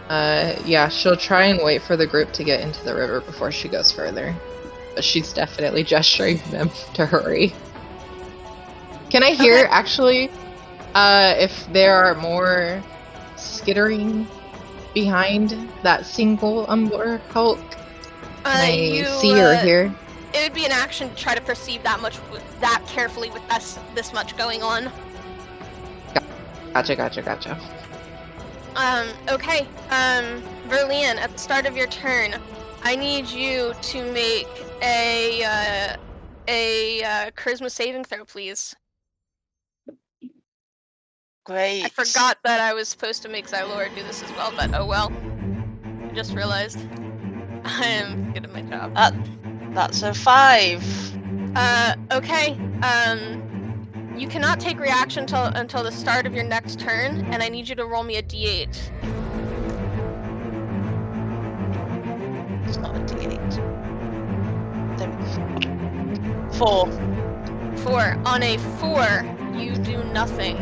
uh, 0.08 0.54
yeah. 0.64 0.88
She'll 0.88 1.16
try 1.16 1.44
and 1.46 1.60
wait 1.62 1.82
for 1.82 1.96
the 1.96 2.06
group 2.06 2.32
to 2.32 2.42
get 2.44 2.60
into 2.60 2.82
the 2.84 2.94
river 2.94 3.20
before 3.20 3.52
she 3.52 3.68
goes 3.68 3.92
further. 3.92 4.34
But 4.94 5.04
she's 5.04 5.32
definitely 5.32 5.84
gesturing 5.84 6.38
them 6.50 6.70
to 6.94 7.06
hurry. 7.06 7.52
Can 9.10 9.22
I 9.22 9.30
hear 9.30 9.58
Okay. 9.58 9.68
actually? 9.70 10.30
Uh, 10.94 11.34
if 11.38 11.66
there 11.72 11.94
are 11.94 12.14
more 12.14 12.82
skittering 13.36 14.26
behind 14.94 15.68
that 15.82 16.04
single 16.04 16.66
Umber 16.70 17.20
Hulk, 17.30 17.58
Uh, 18.44 18.48
I 18.48 18.70
you, 18.72 19.06
see 19.06 19.32
or 19.40 19.48
uh, 19.48 19.58
hear? 19.62 19.94
It 20.34 20.42
would 20.42 20.54
be 20.54 20.64
an 20.66 20.72
action 20.72 21.08
to 21.08 21.14
try 21.14 21.34
to 21.34 21.40
perceive 21.40 21.82
that 21.82 22.00
much, 22.00 22.18
that 22.60 22.82
carefully 22.86 23.30
with 23.30 23.42
us, 23.50 23.78
this 23.94 24.12
much 24.12 24.36
going 24.36 24.62
on. 24.62 24.90
Gotcha, 26.74 26.96
gotcha, 26.96 27.22
gotcha. 27.22 27.58
Um, 28.76 29.08
okay. 29.28 29.60
Um, 29.90 30.42
Verlian, 30.68 31.16
at 31.16 31.32
the 31.32 31.38
start 31.38 31.66
of 31.66 31.76
your 31.76 31.86
turn, 31.86 32.34
I 32.82 32.96
need 32.96 33.28
you 33.28 33.74
to 33.82 34.12
make 34.12 34.48
a 34.82 35.44
uh, 35.44 35.96
a 36.48 37.02
uh, 37.02 37.30
charisma 37.32 37.70
saving 37.70 38.04
throw, 38.04 38.24
please. 38.24 38.74
Great. 41.44 41.84
I 41.84 41.88
forgot 41.88 42.38
that 42.44 42.60
I 42.60 42.72
was 42.72 42.88
supposed 42.88 43.22
to 43.22 43.28
make 43.28 43.48
Xylora 43.48 43.92
do 43.94 44.02
this 44.04 44.22
as 44.22 44.30
well, 44.32 44.52
but 44.56 44.74
oh 44.74 44.86
well. 44.86 45.12
I 46.04 46.14
just 46.14 46.34
realized. 46.34 46.78
I 47.64 47.86
am 47.86 48.32
good 48.32 48.44
at 48.44 48.52
my 48.52 48.62
job. 48.62 48.94
That, 48.94 49.14
that's 49.74 50.02
a 50.02 50.12
five. 50.12 50.84
Uh, 51.56 51.94
okay. 52.12 52.58
Um, 52.82 54.14
you 54.16 54.28
cannot 54.28 54.60
take 54.60 54.78
reaction 54.78 55.22
until 55.22 55.44
until 55.44 55.82
the 55.82 55.92
start 55.92 56.26
of 56.26 56.34
your 56.34 56.44
next 56.44 56.78
turn, 56.78 57.24
and 57.32 57.42
I 57.42 57.48
need 57.48 57.68
you 57.68 57.74
to 57.76 57.86
roll 57.86 58.02
me 58.02 58.16
a 58.16 58.22
d8. 58.22 58.68
It's 62.68 62.76
not 62.78 62.96
a 62.96 63.00
d8. 63.00 63.81
There. 65.02 66.50
Four. 66.52 66.90
Four. 67.78 68.16
On 68.24 68.42
a 68.42 68.58
four, 68.78 69.06
you 69.58 69.74
do 69.76 70.02
nothing. 70.12 70.56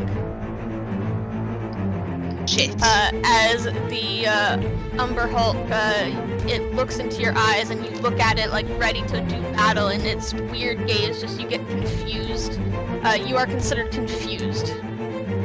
Shit. 2.46 2.74
uh, 2.82 3.10
as 3.24 3.64
the 3.64 4.26
uh, 4.26 4.56
Umber 4.98 5.28
Hulk, 5.28 5.56
uh, 5.70 6.46
it 6.48 6.74
looks 6.74 6.98
into 6.98 7.20
your 7.20 7.34
eyes 7.36 7.70
and 7.70 7.84
you 7.84 7.92
look 8.00 8.18
at 8.18 8.38
it 8.38 8.50
like 8.50 8.66
ready 8.78 9.02
to 9.02 9.20
do 9.26 9.40
battle, 9.52 9.88
and 9.88 10.02
its 10.04 10.32
weird 10.34 10.86
gaze 10.86 11.20
just 11.20 11.38
you 11.38 11.46
get 11.46 11.66
confused. 11.68 12.58
Uh, 13.04 13.18
you 13.24 13.36
are 13.36 13.46
considered 13.46 13.92
confused 13.92 14.74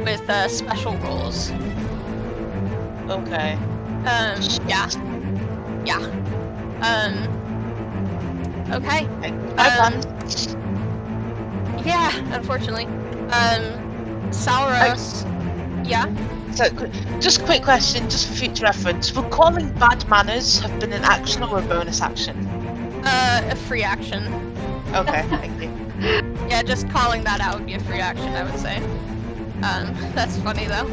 with 0.04 0.28
uh, 0.28 0.48
special 0.48 0.96
rolls. 0.98 1.52
okay. 3.10 3.52
Um, 4.06 4.40
yeah, 4.66 4.88
yeah. 5.84 5.98
Um, 6.80 7.45
okay. 8.72 9.06
Um, 9.56 10.00
Yeah, 11.84 12.10
unfortunately. 12.34 12.86
Um, 12.86 13.62
Sauros. 14.30 15.24
Yeah. 15.88 16.06
So, 16.54 16.68
just 17.20 17.44
quick 17.44 17.62
question, 17.62 18.08
just 18.08 18.28
for 18.28 18.34
future 18.34 18.64
reference. 18.64 19.12
Would 19.14 19.30
calling 19.30 19.72
bad 19.74 20.08
manners 20.08 20.60
have 20.60 20.80
been 20.80 20.92
an 20.92 21.04
action 21.04 21.42
or 21.42 21.58
a 21.58 21.62
bonus 21.62 22.00
action? 22.00 22.46
Uh, 23.04 23.48
a 23.50 23.56
free 23.56 23.82
action. 23.82 24.24
Okay, 24.94 25.22
thank 25.28 25.60
you. 25.62 25.70
Yeah, 26.48 26.62
just 26.62 26.88
calling 26.88 27.22
that 27.24 27.40
out 27.40 27.58
would 27.58 27.66
be 27.66 27.74
a 27.74 27.80
free 27.80 28.00
action, 28.00 28.28
I 28.28 28.44
would 28.44 28.58
say. 28.58 28.76
Um, 29.62 29.94
that's 30.14 30.38
funny 30.38 30.66
though. 30.66 30.86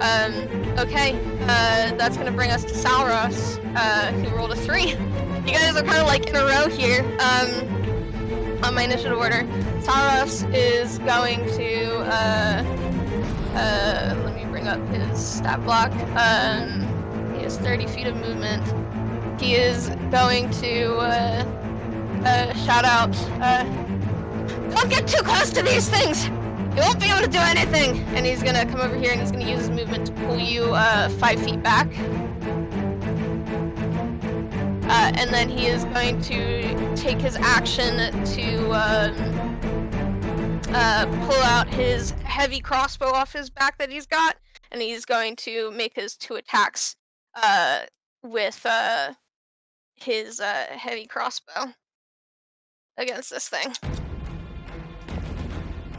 Um, 0.00 0.34
okay, 0.78 1.14
uh, 1.42 1.94
that's 1.96 2.16
gonna 2.16 2.32
bring 2.32 2.50
us 2.50 2.64
to 2.64 2.74
Sauros, 2.74 3.58
uh, 3.76 4.10
who 4.12 4.34
rolled 4.36 4.52
a 4.52 4.56
three. 4.56 4.96
You 5.44 5.54
guys 5.54 5.76
are 5.76 5.82
kind 5.82 5.98
of 5.98 6.06
like 6.06 6.28
in 6.28 6.36
a 6.36 6.44
row 6.44 6.68
here, 6.68 7.02
um, 7.18 8.62
on 8.62 8.74
my 8.74 8.84
initiative 8.84 9.18
order. 9.18 9.42
Sauros 9.80 10.48
is 10.54 10.98
going 10.98 11.40
to, 11.56 11.96
uh, 11.96 12.62
uh, 13.54 14.22
let 14.24 14.36
me 14.36 14.44
bring 14.44 14.68
up 14.68 14.78
his 14.88 15.18
stat 15.18 15.60
block. 15.64 15.90
Um, 16.16 17.34
he 17.34 17.42
has 17.42 17.58
30 17.58 17.88
feet 17.88 18.06
of 18.06 18.14
movement. 18.18 18.62
He 19.40 19.54
is 19.54 19.88
going 20.12 20.48
to, 20.60 20.96
uh, 20.98 21.44
uh, 22.24 22.54
shout 22.64 22.84
out, 22.84 23.16
uh, 23.40 23.64
don't 24.70 24.88
get 24.88 25.08
too 25.08 25.22
close 25.24 25.50
to 25.50 25.62
these 25.62 25.88
things! 25.88 26.22
He 26.24 26.80
won't 26.80 27.00
be 27.00 27.06
able 27.06 27.22
to 27.22 27.28
do 27.28 27.40
anything! 27.40 27.98
And 28.14 28.24
he's 28.24 28.44
gonna 28.44 28.64
come 28.64 28.80
over 28.80 28.96
here 28.96 29.10
and 29.10 29.20
he's 29.20 29.32
gonna 29.32 29.50
use 29.50 29.62
his 29.62 29.70
movement 29.70 30.06
to 30.06 30.12
pull 30.12 30.38
you 30.38 30.72
uh, 30.72 31.08
five 31.08 31.42
feet 31.42 31.64
back. 31.64 31.88
Uh, 34.94 35.10
and 35.16 35.32
then 35.32 35.48
he 35.48 35.68
is 35.68 35.84
going 35.86 36.20
to 36.20 36.94
take 36.94 37.18
his 37.18 37.34
action 37.36 37.96
to 38.26 38.64
um, 38.72 39.58
uh, 40.68 41.06
pull 41.26 41.42
out 41.44 41.66
his 41.66 42.10
heavy 42.24 42.60
crossbow 42.60 43.06
off 43.06 43.32
his 43.32 43.48
back 43.48 43.78
that 43.78 43.90
he's 43.90 44.04
got, 44.04 44.36
and 44.70 44.82
he's 44.82 45.06
going 45.06 45.34
to 45.34 45.70
make 45.70 45.94
his 45.96 46.14
two 46.14 46.34
attacks 46.34 46.94
uh, 47.42 47.80
with 48.22 48.60
uh, 48.66 49.14
his 49.94 50.40
uh, 50.40 50.66
heavy 50.68 51.06
crossbow 51.06 51.72
against 52.98 53.30
this 53.30 53.48
thing. 53.48 53.72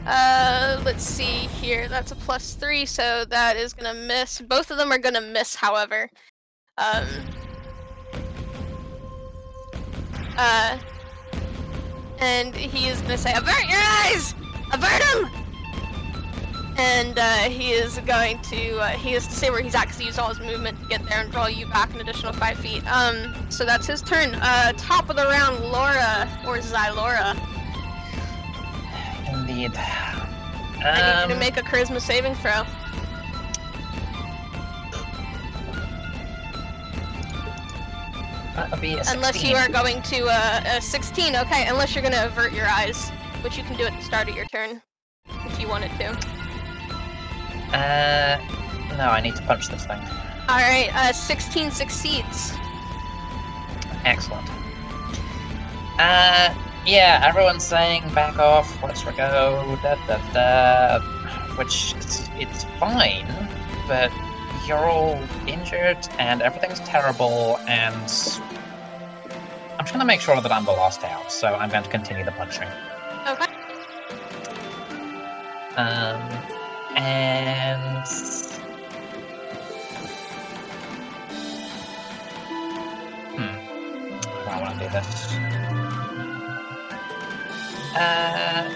Uh, 0.06 0.80
let's 0.84 1.02
see 1.02 1.48
here. 1.58 1.88
That's 1.88 2.12
a 2.12 2.16
plus 2.16 2.54
three, 2.54 2.86
so 2.86 3.24
that 3.24 3.56
is 3.56 3.72
gonna 3.72 4.06
miss. 4.06 4.40
Both 4.40 4.70
of 4.70 4.78
them 4.78 4.92
are 4.92 4.98
gonna 4.98 5.20
miss, 5.20 5.56
however. 5.56 6.08
Um. 6.78 7.04
Uh. 10.36 10.78
And 12.20 12.54
he 12.54 12.86
is 12.88 13.00
gonna 13.02 13.18
say, 13.18 13.32
"Avert 13.34 13.68
your 13.68 13.80
eyes! 13.80 14.34
Avert 14.72 15.02
them!" 15.12 15.30
And 16.76 17.18
uh, 17.18 17.34
he 17.50 17.72
is 17.72 17.98
going 17.98 18.40
to 18.42 18.78
uh, 18.78 18.88
he 18.88 19.12
has 19.12 19.26
to 19.28 19.32
say 19.32 19.50
where 19.50 19.60
he's 19.60 19.74
at 19.74 19.82
because 19.82 19.98
he 19.98 20.06
used 20.06 20.18
all 20.18 20.28
his 20.28 20.40
movement 20.40 20.80
to 20.80 20.88
get 20.88 21.04
there 21.08 21.18
and 21.20 21.30
draw 21.30 21.46
you 21.46 21.66
back 21.66 21.92
an 21.94 22.00
additional 22.00 22.32
five 22.32 22.58
feet. 22.58 22.82
Um, 22.90 23.34
so 23.50 23.64
that's 23.64 23.86
his 23.86 24.02
turn. 24.02 24.34
Uh, 24.34 24.72
top 24.76 25.08
of 25.10 25.16
the 25.16 25.24
round, 25.24 25.60
Laura 25.66 26.28
or 26.46 26.58
Zylora. 26.58 27.36
Indeed. 29.32 29.72
I 29.76 30.94
need 30.94 31.22
you 31.22 31.28
to 31.28 31.32
Um, 31.34 31.38
make 31.38 31.56
a 31.56 31.62
charisma 31.62 32.00
saving 32.00 32.34
throw. 32.36 32.64
Be 38.80 38.94
a 38.94 39.02
Unless 39.08 39.42
you 39.42 39.56
are 39.56 39.68
going 39.68 40.02
to 40.02 40.26
uh, 40.26 40.76
a 40.76 40.80
16, 40.80 41.36
okay. 41.36 41.66
Unless 41.68 41.94
you're 41.94 42.02
going 42.02 42.14
to 42.14 42.26
avert 42.26 42.52
your 42.52 42.66
eyes, 42.66 43.10
which 43.42 43.56
you 43.56 43.64
can 43.64 43.76
do 43.76 43.84
at 43.84 43.92
the 43.92 44.02
start 44.02 44.28
of 44.28 44.36
your 44.36 44.46
turn, 44.46 44.82
if 45.46 45.60
you 45.60 45.68
wanted 45.68 45.90
to. 45.98 46.08
Uh, 47.76 48.38
no, 48.96 49.08
I 49.08 49.20
need 49.20 49.36
to 49.36 49.42
punch 49.42 49.68
this 49.68 49.86
thing. 49.86 49.98
All 50.48 50.58
right, 50.58 50.90
uh, 50.94 51.12
16 51.12 51.70
succeeds. 51.70 52.52
Excellent. 54.04 54.48
Uh, 55.98 56.54
yeah, 56.86 57.22
everyone's 57.24 57.64
saying 57.64 58.02
back 58.14 58.38
off, 58.38 58.82
let's 58.82 59.02
go, 59.02 59.78
da 59.82 59.94
da 60.06 60.32
da. 60.32 61.00
Which, 61.56 61.94
it's, 61.96 62.28
it's 62.34 62.64
fine, 62.78 63.26
but 63.88 64.10
you're 64.66 64.78
all 64.78 65.22
injured 65.46 65.98
and 66.18 66.40
everything's 66.40 66.80
terrible, 66.80 67.58
and 67.68 68.40
I'm 69.78 69.84
trying 69.84 70.00
to 70.00 70.06
make 70.06 70.20
sure 70.20 70.40
that 70.40 70.50
I'm 70.50 70.64
the 70.64 70.72
last 70.72 71.04
out, 71.04 71.30
so 71.30 71.48
I'm 71.48 71.70
going 71.70 71.84
to 71.84 71.90
continue 71.90 72.24
the 72.24 72.32
punching. 72.32 72.68
Okay. 73.28 73.52
Um, 75.76 76.20
and. 76.96 78.06
Hmm. 83.36 84.48
I 84.48 84.60
want 84.60 84.78
to 84.78 84.84
do 84.84 84.90
this. 84.90 85.34
Uh. 87.96 88.70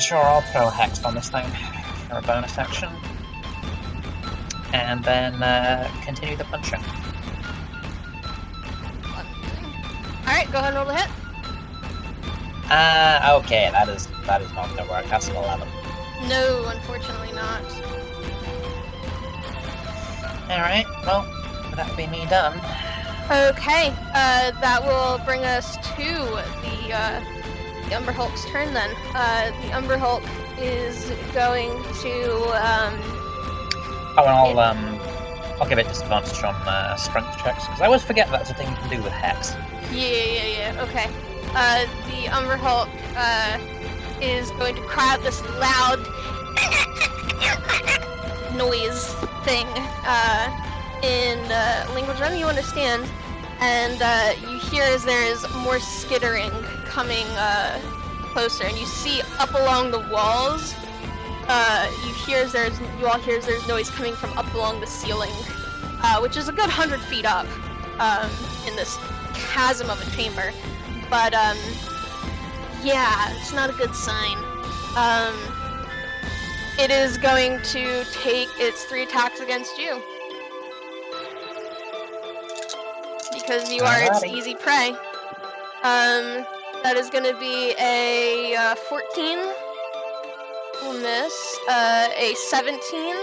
Sure, 0.00 0.18
I'll 0.18 0.42
throw 0.42 0.68
a 0.68 0.70
hex 0.70 1.04
on 1.04 1.14
this 1.14 1.28
thing 1.28 1.44
for 2.08 2.18
a 2.18 2.22
bonus 2.22 2.56
action. 2.56 2.88
And 4.72 5.02
then 5.04 5.42
uh, 5.42 5.90
continue 6.04 6.36
the 6.36 6.44
punching. 6.44 6.82
All 10.20 10.34
right, 10.34 10.50
go 10.52 10.58
ahead 10.58 10.74
and 10.74 10.76
roll 10.76 10.86
the 10.86 10.94
hit. 10.94 11.10
Uh, 12.70 13.40
okay, 13.42 13.70
that 13.72 13.88
is 13.88 14.08
that 14.26 14.42
is 14.42 14.52
not 14.52 14.68
gonna 14.76 14.90
work. 14.90 15.06
That's 15.06 15.28
an 15.28 15.36
eleven. 15.36 15.66
No, 16.28 16.66
unfortunately 16.68 17.32
not. 17.32 17.62
All 20.50 20.60
right, 20.60 20.84
well, 21.06 21.22
that'll 21.74 21.96
be 21.96 22.06
me 22.06 22.26
done. 22.26 22.58
Okay, 23.30 23.88
uh, 24.14 24.52
that 24.60 24.82
will 24.84 25.18
bring 25.24 25.44
us 25.44 25.76
to 25.76 26.04
the 26.04 26.92
uh, 26.92 27.24
the 27.88 27.96
Umber 27.96 28.12
Hulk's 28.12 28.44
turn 28.50 28.74
then. 28.74 28.94
Uh, 29.14 29.50
the 29.62 29.76
Umber 29.76 29.96
Hulk 29.96 30.22
is 30.58 31.10
going 31.32 31.70
to 32.02 32.32
um, 32.62 33.17
Oh, 34.18 34.24
and 34.24 34.30
I'll 34.30 34.58
um, 34.58 34.98
I'll 35.60 35.68
give 35.68 35.78
it 35.78 35.86
disadvantage 35.86 36.42
on 36.42 36.56
uh, 36.66 36.96
strength 36.96 37.38
checks 37.38 37.64
because 37.66 37.80
I 37.80 37.86
always 37.86 38.02
forget 38.02 38.28
that's 38.32 38.50
a 38.50 38.54
thing 38.54 38.68
you 38.68 38.74
can 38.74 38.90
do 38.90 39.00
with 39.00 39.12
hex. 39.12 39.54
Yeah, 39.92 40.08
yeah, 40.08 40.74
yeah. 40.74 40.82
Okay. 40.82 41.06
Uh, 41.54 41.86
the 42.10 42.26
Umber 42.36 42.56
Hulk 42.56 42.88
uh, 43.16 43.58
is 44.20 44.50
going 44.58 44.74
to 44.74 44.82
cry 44.82 45.14
out 45.14 45.22
this 45.22 45.40
loud 45.62 46.00
noise 48.56 49.14
thing 49.44 49.68
uh, 50.04 50.50
in 51.04 51.38
uh, 51.52 51.88
language 51.94 52.18
none 52.18 52.36
you 52.36 52.46
understand, 52.46 53.08
and 53.60 54.02
uh, 54.02 54.32
you 54.50 54.58
hear 54.58 54.82
as 54.82 55.04
there 55.04 55.22
is 55.22 55.46
more 55.62 55.78
skittering 55.78 56.50
coming 56.86 57.26
uh, 57.38 57.80
closer, 58.32 58.64
and 58.64 58.76
you 58.76 58.86
see 58.86 59.22
up 59.38 59.54
along 59.54 59.92
the 59.92 60.00
walls. 60.10 60.74
Uh, 61.48 61.90
you 62.06 62.12
hear 62.26 62.46
there's 62.46 62.78
you 63.00 63.06
all 63.06 63.18
hear 63.18 63.40
there's 63.40 63.66
noise 63.66 63.90
coming 63.90 64.14
from 64.14 64.36
up 64.36 64.52
along 64.54 64.80
the 64.80 64.86
ceiling, 64.86 65.32
uh, 66.02 66.18
which 66.20 66.36
is 66.36 66.48
a 66.48 66.52
good 66.52 66.68
hundred 66.68 67.00
feet 67.00 67.24
up 67.24 67.46
um, 67.98 68.30
in 68.66 68.76
this 68.76 68.98
chasm 69.34 69.88
of 69.88 70.00
a 70.06 70.10
chamber. 70.16 70.52
But 71.10 71.34
um 71.34 71.56
yeah, 72.82 73.34
it's 73.36 73.52
not 73.52 73.70
a 73.70 73.72
good 73.72 73.94
sign. 73.94 74.36
Um 74.96 75.34
it 76.78 76.90
is 76.90 77.18
going 77.18 77.60
to 77.62 78.04
take 78.12 78.48
its 78.58 78.84
three 78.84 79.02
attacks 79.02 79.40
against 79.40 79.78
you. 79.78 80.02
Because 83.32 83.72
you 83.72 83.82
are 83.82 84.02
its 84.02 84.22
easy 84.24 84.54
prey. 84.54 84.90
Um 85.82 86.44
that 86.82 86.94
is 86.96 87.10
going 87.10 87.24
to 87.24 87.36
be 87.40 87.74
a 87.80 88.54
uh, 88.54 88.74
14 88.76 89.38
will 90.82 90.94
miss, 91.00 91.58
uh, 91.68 92.08
a 92.16 92.34
17 92.34 93.14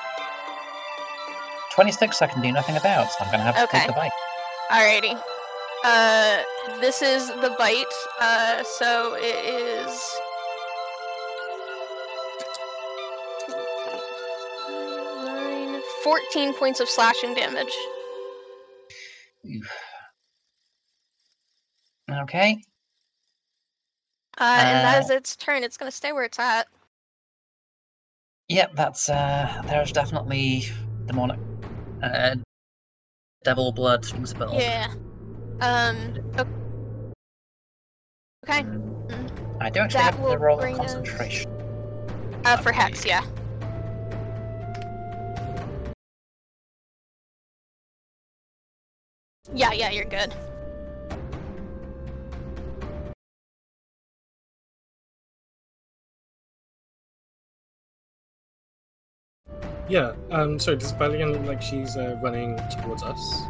Twenty-six. 1.72 2.22
I 2.22 2.28
can 2.28 2.40
do 2.40 2.52
nothing 2.52 2.76
about. 2.76 3.10
So 3.10 3.24
I'm 3.24 3.30
gonna 3.32 3.42
have 3.42 3.56
to 3.56 3.64
Okay. 3.64 3.78
take 3.80 3.88
the 3.88 3.92
bite. 3.94 4.12
Alrighty. 4.70 5.20
Uh, 5.84 6.42
this 6.80 7.02
is 7.02 7.26
the 7.28 7.50
bite. 7.58 7.84
Uh, 8.20 8.62
so 8.62 9.14
it 9.14 9.34
is. 9.44 10.16
14 16.02 16.54
points 16.54 16.80
of 16.80 16.88
slashing 16.88 17.34
damage. 17.34 17.72
Okay. 22.10 22.62
Uh, 24.38 24.42
and 24.58 24.84
that 24.84 24.96
Uh, 24.98 25.04
is 25.04 25.10
its 25.10 25.36
turn. 25.36 25.64
It's 25.64 25.78
gonna 25.78 25.90
stay 25.90 26.12
where 26.12 26.24
it's 26.24 26.38
at. 26.38 26.68
Yep, 28.48 28.72
that's 28.74 29.08
uh. 29.08 29.62
There's 29.66 29.90
definitely 29.90 30.64
demonic. 31.06 31.40
Uh, 32.02 32.36
devil 33.42 33.72
blood 33.72 34.04
a. 34.04 34.60
Yeah. 34.60 34.92
Um. 35.60 36.14
Okay. 38.46 38.66
I 39.60 39.70
do 39.70 39.80
actually 39.80 40.02
That 40.02 40.14
have 40.14 40.28
the 40.28 40.38
roll 40.38 40.60
of 40.60 40.76
concentration. 40.76 41.50
Uh, 42.44 42.58
for 42.58 42.72
hex, 42.72 43.06
yeah. 43.06 43.24
Yeah, 49.52 49.72
yeah, 49.72 49.90
you're 49.90 50.06
good. 50.06 50.34
Yeah, 59.86 60.14
um, 60.30 60.58
sorry, 60.58 60.78
does 60.78 60.94
Verlian 60.94 61.32
look 61.32 61.44
like 61.44 61.60
she's 61.60 61.96
uh, 61.96 62.18
running 62.22 62.56
towards 62.70 63.02
us? 63.02 63.42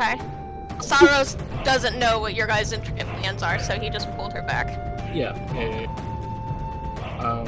Okay. 0.00 0.18
Saros 0.80 1.36
doesn't 1.62 1.98
know 1.98 2.18
what 2.20 2.34
your 2.34 2.46
guys' 2.46 2.72
intricate 2.72 3.06
plans 3.06 3.42
are, 3.42 3.58
so 3.58 3.78
he 3.78 3.90
just 3.90 4.10
pulled 4.16 4.32
her 4.32 4.40
back. 4.40 4.68
Yeah, 5.14 5.36
yeah, 5.54 5.80
yeah. 5.82 7.20
Um, 7.20 7.46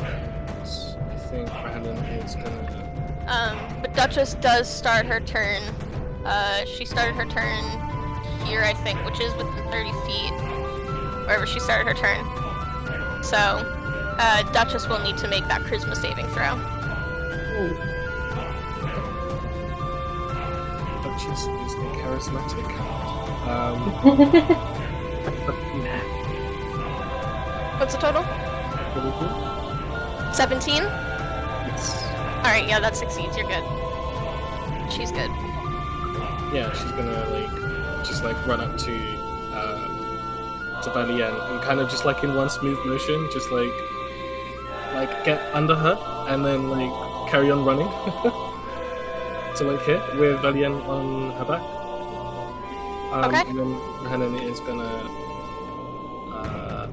I 0.00 1.16
think 1.28 1.50
Brandon 1.50 1.98
is 1.98 2.34
gonna. 2.36 3.24
Um, 3.26 3.58
but 3.82 3.92
Duchess 3.92 4.34
does 4.34 4.72
start 4.72 5.04
her 5.04 5.20
turn. 5.20 5.62
Uh, 6.24 6.64
she 6.64 6.86
started 6.86 7.14
her 7.16 7.26
turn 7.26 7.62
here, 8.46 8.62
I 8.62 8.72
think, 8.72 9.04
which 9.04 9.20
is 9.20 9.34
within 9.34 9.70
30 9.70 9.92
feet, 10.06 10.32
wherever 11.26 11.46
she 11.46 11.60
started 11.60 11.94
her 11.94 11.94
turn. 11.94 12.24
So, 13.22 13.36
uh, 13.36 14.50
Duchess 14.52 14.88
will 14.88 15.00
need 15.00 15.18
to 15.18 15.28
make 15.28 15.46
that 15.48 15.60
charisma 15.62 15.94
saving 15.94 16.26
throw. 16.28 16.56
Duchess 21.16 21.46
is 21.46 21.72
a 21.72 21.76
charismatic. 21.96 22.68
Um, 23.48 23.80
What's 27.80 27.94
the 27.94 28.00
total? 28.00 28.22
what 28.22 29.04
is 29.06 30.30
it? 30.30 30.34
17? 30.36 30.82
Yes. 30.82 32.04
Alright, 32.44 32.68
yeah, 32.68 32.80
that 32.80 32.96
succeeds. 32.98 33.34
You're 33.34 33.46
good. 33.48 33.64
She's 34.92 35.10
good. 35.10 35.30
Yeah, 36.52 36.70
she's 36.74 36.92
gonna 36.92 37.24
like 37.30 37.50
just 38.04 38.22
like 38.22 38.36
run 38.46 38.60
up 38.60 38.76
to 38.76 38.92
um, 39.56 39.96
to 40.82 40.90
Verlian 40.90 41.32
and 41.50 41.62
kind 41.62 41.80
of 41.80 41.88
just 41.88 42.04
like 42.04 42.22
in 42.24 42.34
one 42.34 42.50
smooth 42.50 42.78
motion, 42.84 43.26
just 43.32 43.50
like 43.50 43.72
like 44.92 45.24
get 45.24 45.40
under 45.54 45.74
her 45.74 45.96
and 46.28 46.44
then 46.44 46.68
like 46.68 46.92
carry 47.30 47.50
on 47.50 47.64
running 47.64 47.88
to 49.56 49.64
like 49.64 49.80
hit 49.86 50.00
with 50.18 50.36
Verlian 50.40 50.86
on 50.86 51.32
her 51.32 51.44
back. 51.46 51.62
Um, 53.12 53.24
Okay. 53.24 53.40
And 53.48 53.58
then 53.58 53.72
Hanan 54.10 54.34
is 54.34 54.60
gonna. 54.60 54.84
Uh, 56.30 56.88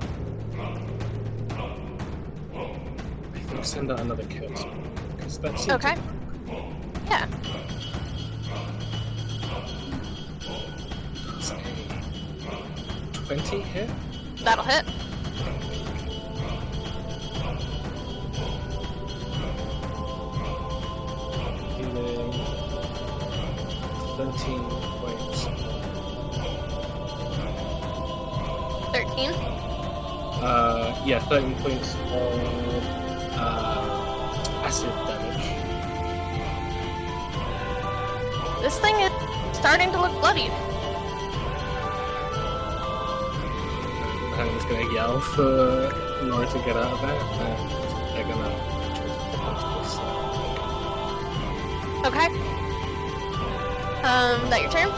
I 3.36 3.40
think 3.40 3.66
send 3.66 3.92
out 3.92 4.00
another 4.00 4.24
kiss 4.26 4.64
because 5.18 5.40
that's 5.40 5.68
Okay. 5.68 5.98
Yeah. 7.08 7.28
Twenty 13.14 13.60
hit. 13.62 13.90
That'll 14.44 14.64
hit. 14.64 14.86
13 31.34 31.56
points 31.56 31.96
of 31.96 32.84
uh, 33.34 34.62
acid 34.64 34.94
damage. 35.08 35.46
This 38.62 38.78
thing 38.80 38.94
is 39.02 39.12
starting 39.58 39.92
to 39.94 40.00
look 40.00 40.12
bloodied. 40.22 40.52
And 44.38 44.52
he's 44.52 44.66
gonna 44.66 44.94
yell 44.94 45.20
for 45.22 45.90
Laura 46.22 46.46
to 46.46 46.60
get 46.60 46.78
out 46.78 46.94
of 46.94 47.02
there, 47.02 47.20
and 47.42 47.70
they're 48.14 48.30
gonna 48.30 48.54
try 49.34 49.54
to 49.58 49.66
this. 49.82 49.94
Okay. 52.06 52.28
Um, 54.06 54.38
that 54.52 54.62
your 54.62 54.70
turn? 54.70 54.90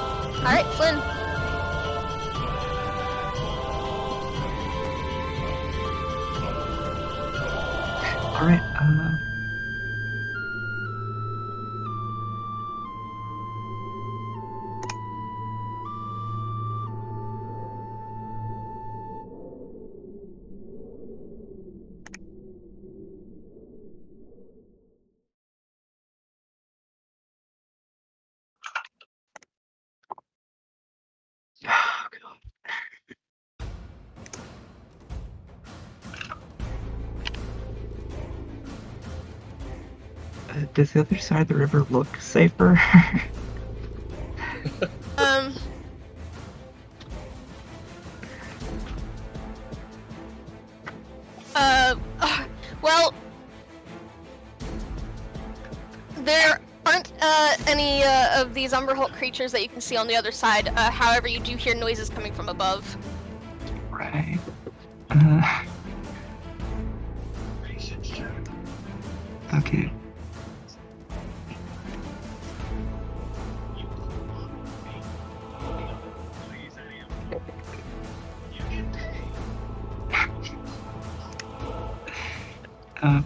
Alright, 0.43 0.67
Flynn. 0.73 1.14
Alright, 8.35 8.63
uh. 8.79 9.24
Does 40.75 40.91
the 40.91 40.99
other 40.99 41.17
side 41.17 41.43
of 41.43 41.47
the 41.47 41.55
river 41.55 41.85
look 41.89 42.15
safer? 42.17 42.79
Um. 45.17 45.53
Uh, 51.55 51.95
well, 52.81 53.13
there 56.17 56.59
aren't 56.85 57.13
uh, 57.21 57.55
any 57.67 58.03
uh, 58.03 58.41
of 58.41 58.53
these 58.53 58.73
Umber 58.73 58.93
Hulk 58.95 59.13
creatures 59.13 59.51
that 59.51 59.61
you 59.61 59.69
can 59.69 59.79
see 59.79 59.95
on 59.95 60.07
the 60.07 60.15
other 60.15 60.31
side. 60.31 60.67
Uh, 60.69 60.91
however, 60.91 61.27
you 61.27 61.39
do 61.39 61.55
hear 61.55 61.75
noises 61.75 62.09
coming 62.09 62.33
from 62.33 62.49
above. 62.49 62.97
right. 63.91 64.39
Uh, 65.11 65.63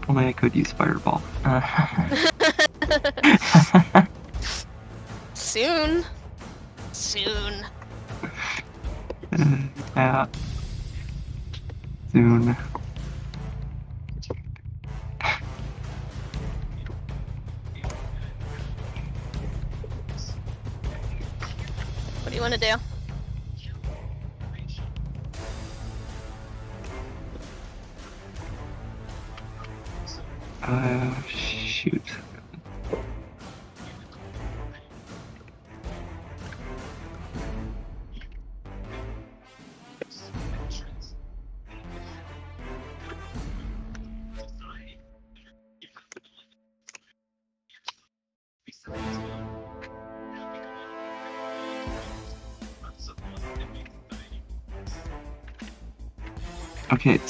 Well, 0.09 0.17
I 0.17 0.33
could 0.33 0.55
use 0.55 0.71
fireball. 0.71 1.21
Uh, 1.45 1.61
Soon. 5.35 6.03
Soon. 6.91 7.63
Uh, 9.31 9.67
yeah. 9.95 10.25
Soon. 12.11 12.47
What 22.23 22.29
do 22.29 22.33
you 22.35 22.41
want 22.41 22.55
to 22.55 22.59
do? 22.59 22.98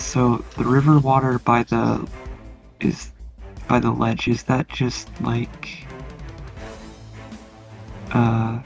So 0.09 0.43
the 0.57 0.63
river 0.65 0.97
water 0.97 1.37
by 1.37 1.61
the 1.63 2.07
is 2.79 3.11
by 3.67 3.79
the 3.79 3.91
ledge. 3.91 4.27
Is 4.27 4.41
that 4.43 4.67
just 4.69 5.07
like 5.21 5.85
uh 8.11 8.59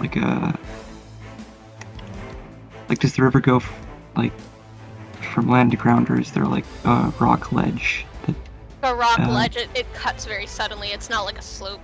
like 0.00 0.16
a 0.16 0.58
like 2.88 2.98
does 3.00 3.14
the 3.14 3.22
river 3.22 3.40
go 3.40 3.56
f- 3.56 3.86
like 4.16 4.32
from 5.34 5.50
land 5.50 5.72
to 5.72 5.76
ground, 5.76 6.08
or 6.08 6.18
is 6.18 6.32
there 6.32 6.46
like 6.46 6.64
a 6.84 7.12
rock 7.20 7.52
ledge? 7.52 8.06
That, 8.26 8.34
The 8.80 8.94
rock 8.94 9.18
Uh, 9.18 9.28
ledge, 9.30 9.56
it, 9.56 9.68
it 9.74 9.92
cuts 9.92 10.24
very 10.24 10.46
suddenly. 10.46 10.88
It's 10.92 11.10
not 11.10 11.24
like 11.26 11.38
a 11.38 11.42
slope. 11.42 11.80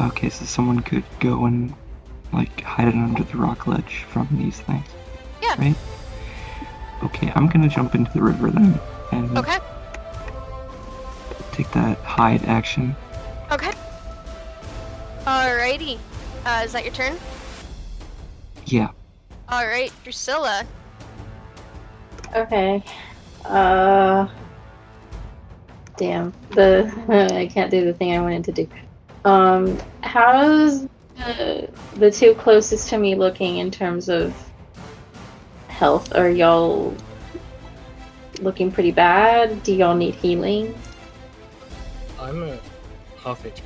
okay, 0.00 0.28
so 0.28 0.44
someone 0.44 0.80
could 0.80 1.04
go 1.20 1.44
and 1.44 1.72
like 2.32 2.62
hide 2.62 2.88
it 2.88 2.94
under 2.96 3.22
the 3.22 3.36
rock 3.36 3.68
ledge 3.68 4.04
from 4.08 4.26
these 4.32 4.58
things. 4.60 4.86
Yeah. 5.58 5.64
Right. 5.64 5.76
Okay, 7.04 7.32
I'm 7.34 7.48
gonna 7.48 7.68
jump 7.68 7.94
into 7.94 8.12
the 8.12 8.22
river 8.22 8.50
then. 8.50 8.78
And 9.12 9.38
Okay. 9.38 9.58
take 11.52 11.70
that 11.72 11.98
hide 11.98 12.44
action. 12.46 12.96
Okay. 13.52 13.70
Alrighty. 15.24 15.98
Uh, 16.44 16.62
is 16.64 16.72
that 16.72 16.84
your 16.84 16.92
turn? 16.92 17.16
Yeah. 18.66 18.88
Alright, 19.52 19.92
Drusilla. 20.02 20.64
Okay. 22.34 22.82
Uh. 23.44 24.26
Damn. 25.96 26.32
The 26.50 26.90
I 27.32 27.46
can't 27.46 27.70
do 27.70 27.84
the 27.84 27.92
thing 27.94 28.16
I 28.16 28.20
wanted 28.20 28.44
to 28.44 28.52
do. 28.52 28.68
Um. 29.24 29.78
How's 30.02 30.86
the 31.16 31.68
the 31.96 32.10
two 32.10 32.34
closest 32.34 32.88
to 32.88 32.98
me 32.98 33.14
looking 33.14 33.58
in 33.58 33.70
terms 33.70 34.08
of 34.08 34.34
health? 35.74 36.14
Are 36.14 36.30
y'all 36.30 36.94
looking 38.40 38.70
pretty 38.70 38.92
bad? 38.92 39.62
Do 39.62 39.74
y'all 39.74 39.94
need 39.96 40.14
healing? 40.14 40.74
I'm 42.20 42.42
at 42.44 42.60
half 43.22 43.42
HP. 43.42 43.60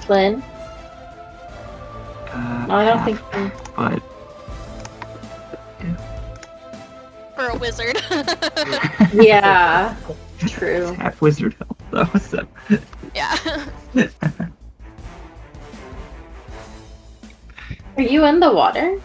Flynn? 0.00 0.42
Uh, 2.32 2.66
I 2.70 2.84
don't 2.84 2.98
half, 2.98 3.04
think. 3.06 3.20
But 3.76 4.02
For 7.36 7.46
a 7.48 7.56
wizard. 7.58 8.00
Yeah. 9.12 9.94
True. 10.46 10.86
half 10.94 11.20
wizard 11.20 11.54
health 11.54 11.76
though. 11.90 12.18
So 12.18 12.46
yeah. 13.14 13.36
Are 17.98 18.02
you 18.02 18.24
in 18.24 18.40
the 18.40 18.50
water? 18.50 18.98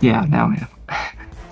Yeah, 0.00 0.24
now 0.28 0.50
I 0.50 0.54
am. 0.54 0.68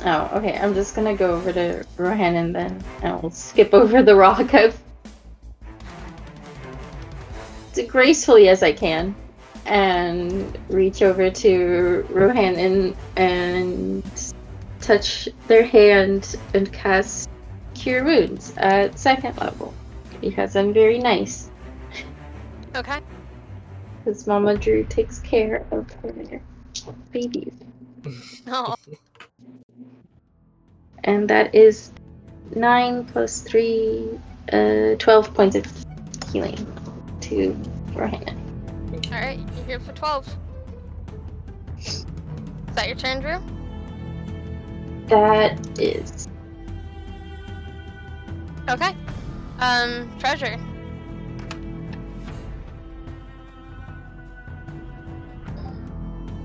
Oh, 0.07 0.39
okay. 0.39 0.59
I'm 0.59 0.75
just 0.75 0.95
gonna 0.95 1.17
go 1.17 1.35
over 1.35 1.53
to 1.53 1.85
Rohan 1.97 2.37
and 2.37 2.55
then 2.55 2.85
I'll 3.03 3.31
skip 3.31 3.73
over 3.73 4.03
the 4.03 4.15
rock. 4.15 4.53
As 4.53 4.79
gracefully 7.89 8.49
as 8.49 8.63
I 8.63 8.73
can, 8.73 9.15
and 9.67 10.59
reach 10.69 11.03
over 11.03 11.31
to 11.31 12.07
Rohan 12.11 12.57
and 12.57 12.97
and 13.17 14.35
touch 14.81 15.29
their 15.49 15.65
hand 15.65 16.37
and 16.53 16.71
cast 16.73 17.31
Cure 17.75 18.05
Wounds 18.05 18.53
at 18.59 18.99
second 18.99 19.39
level 19.39 19.73
because 20.21 20.57
I'm 20.57 20.73
very 20.73 20.99
nice. 20.99 21.51
okay. 22.75 23.01
Because 24.05 24.27
Mama 24.27 24.57
Drew 24.57 24.85
takes 24.85 25.19
care 25.21 25.65
of 25.71 25.91
her 26.03 26.41
babies. 27.11 27.55
Oh, 28.47 28.75
and 31.05 31.29
that 31.29 31.55
is 31.55 31.93
9 32.55 33.05
plus 33.05 33.43
3, 33.43 34.19
uh, 34.53 34.95
12 34.99 35.35
points 35.35 35.57
of 35.57 35.67
healing 36.33 36.67
to 37.21 37.57
Rohan. 37.95 38.41
alright. 39.07 39.39
You're 39.57 39.65
here 39.67 39.81
for 39.81 39.93
12. 39.93 40.37
Is 41.79 42.07
that 42.75 42.89
your 42.89 42.97
turn, 42.97 43.21
Drew? 43.21 43.39
That 45.09 45.79
is. 45.79 46.27
Okay. 48.69 48.97
Um, 49.61 50.11
treasure. 50.19 50.59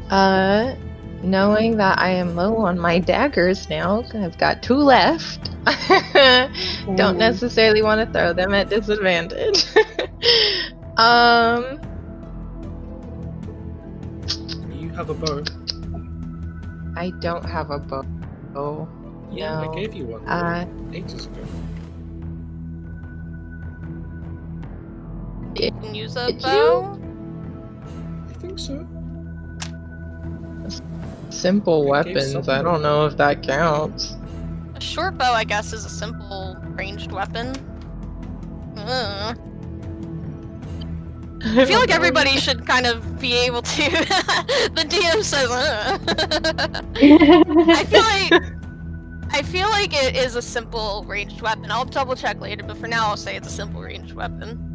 Uh, 0.09 0.75
knowing 1.23 1.77
that 1.77 1.99
I 1.99 2.09
am 2.09 2.35
low 2.35 2.57
on 2.57 2.79
my 2.79 2.99
daggers 2.99 3.69
now, 3.69 4.03
I've 4.13 4.37
got 4.37 4.61
two 4.63 4.75
left. 4.75 5.51
Don't 6.95 7.17
necessarily 7.17 7.81
want 7.81 7.99
to 8.05 8.11
throw 8.17 8.33
them 8.33 8.53
at 8.53 8.69
disadvantage. 8.69 9.65
um, 10.97 11.79
You 14.71 14.89
have 14.91 15.09
a 15.09 15.13
bow. 15.13 15.43
I 16.95 17.11
don't 17.21 17.45
have 17.45 17.69
a 17.71 17.79
bow. 17.79 18.03
Oh, 18.55 18.87
Yeah, 19.31 19.61
No. 19.61 19.71
I 19.71 19.75
gave 19.75 19.93
you 19.93 20.05
one 20.05 20.27
Uh, 20.27 20.65
ages 20.93 21.27
ago. 21.27 21.41
You 25.55 25.71
can 25.81 25.93
use 25.95 26.15
a 26.15 26.27
Did 26.27 26.41
you? 26.41 26.49
bow. 26.49 26.99
I 28.29 28.33
think 28.33 28.59
so. 28.59 28.87
Simple 31.29 31.85
weapons. 31.85 32.47
I 32.49 32.61
don't 32.61 32.81
know 32.81 33.05
if 33.05 33.17
that 33.17 33.43
counts. 33.43 34.15
A 34.75 34.81
short 34.81 35.17
bow, 35.17 35.33
I 35.33 35.43
guess, 35.43 35.73
is 35.73 35.85
a 35.85 35.89
simple 35.89 36.57
ranged 36.61 37.11
weapon. 37.11 37.53
Ugh. 38.77 39.37
I 41.41 41.65
feel 41.65 41.79
like 41.79 41.91
everybody 41.91 42.37
should 42.37 42.65
kind 42.67 42.85
of 42.85 43.19
be 43.19 43.33
able 43.33 43.61
to. 43.61 43.83
the 44.75 44.85
DM 44.87 45.23
says, 45.23 45.49
"Ugh." 45.51 46.01
I 47.69 47.83
feel 47.85 48.01
like 48.01 48.43
I 49.31 49.41
feel 49.43 49.69
like 49.69 49.93
it 49.93 50.15
is 50.17 50.35
a 50.35 50.41
simple 50.41 51.05
ranged 51.07 51.41
weapon. 51.41 51.71
I'll 51.71 51.85
double 51.85 52.15
check 52.15 52.39
later, 52.41 52.63
but 52.63 52.77
for 52.77 52.87
now 52.87 53.07
I'll 53.07 53.17
say 53.17 53.35
it's 53.35 53.47
a 53.47 53.51
simple 53.51 53.81
ranged 53.81 54.13
weapon. 54.13 54.65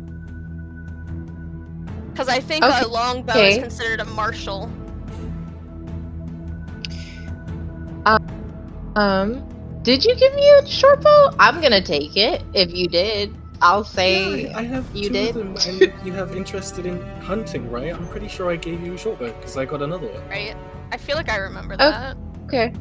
Because 2.13 2.29
I 2.29 2.39
think 2.41 2.65
Okay. 2.65 2.83
a 2.83 2.87
longbow 2.89 3.35
is 3.37 3.59
considered 3.59 4.01
a 4.01 4.05
martial. 4.05 4.71
Um, 8.07 9.43
did 9.83 10.05
you 10.05 10.15
give 10.15 10.35
me 10.35 10.49
a 10.63 10.67
short 10.67 11.03
bow? 11.03 11.31
I'm 11.39 11.61
gonna 11.61 11.83
take 11.83 12.17
it. 12.17 12.43
If 12.53 12.73
you 12.75 12.87
did, 12.89 13.35
I'll 13.61 13.85
say. 13.85 14.45
yeah, 14.45 14.57
I, 14.57 14.61
I 14.61 14.63
have 14.63 14.87
you 14.95 15.09
two 15.09 15.13
did? 15.15 15.29
of 15.31 15.35
them, 15.35 15.57
and 15.67 16.07
you 16.07 16.13
have 16.13 16.37
interested 16.37 16.87
in 16.87 17.01
hunting, 17.21 17.71
right? 17.71 17.93
I'm 17.95 18.07
pretty 18.09 18.29
sure 18.29 18.51
I 18.51 18.57
gave 18.57 18.81
you 18.83 18.95
a 18.95 18.99
short 18.99 19.19
bow 19.19 19.33
because 19.33 19.57
I 19.57 19.65
got 19.65 19.83
another 19.83 20.07
one. 20.07 20.29
Right? 20.29 20.55
I 20.93 20.97
feel 20.97 21.17
like 21.17 21.31
I 21.31 21.37
remember 21.37 21.75
Oh. 21.81 21.91
that. 21.91 22.17
Okay. 22.47 22.73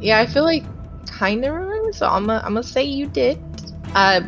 Yeah, 0.00 0.20
I 0.20 0.26
feel 0.26 0.44
like 0.44 0.64
kind 1.06 1.44
of 1.44 1.54
remember, 1.54 1.92
so 1.92 2.06
I'm 2.06 2.26
gonna 2.26 2.40
I'm 2.44 2.54
gonna 2.54 2.62
say 2.62 2.84
you 2.84 3.06
did. 3.06 3.38
Uh, 3.94 4.20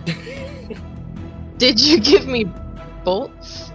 did 1.59 1.81
you 1.81 2.01
give 2.01 2.27
me 2.27 2.45
bolts? 3.05 3.71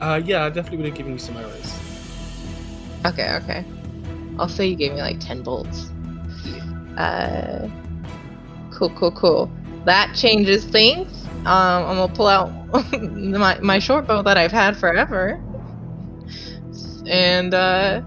Uh, 0.00 0.20
yeah, 0.24 0.44
I 0.44 0.48
definitely 0.50 0.78
would 0.78 0.86
have 0.86 0.96
given 0.96 1.12
you 1.12 1.18
some 1.18 1.36
arrows. 1.36 1.78
Okay, 3.06 3.34
okay. 3.42 3.64
I'll 4.38 4.48
say 4.48 4.66
you 4.66 4.76
gave 4.76 4.92
me 4.92 5.00
like 5.00 5.20
ten 5.20 5.42
bolts. 5.42 5.90
Uh, 6.96 7.68
cool, 8.72 8.90
cool, 8.90 9.12
cool. 9.12 9.50
That 9.84 10.14
changes 10.14 10.64
things. 10.64 11.24
Um, 11.46 11.84
I'm 11.84 11.96
gonna 11.96 12.14
pull 12.14 12.26
out 12.26 12.50
my 13.00 13.58
my 13.60 13.78
short 13.78 14.06
bow 14.06 14.22
that 14.22 14.36
I've 14.36 14.52
had 14.52 14.76
forever, 14.76 15.40
and 17.06 17.52
uh, 17.52 18.02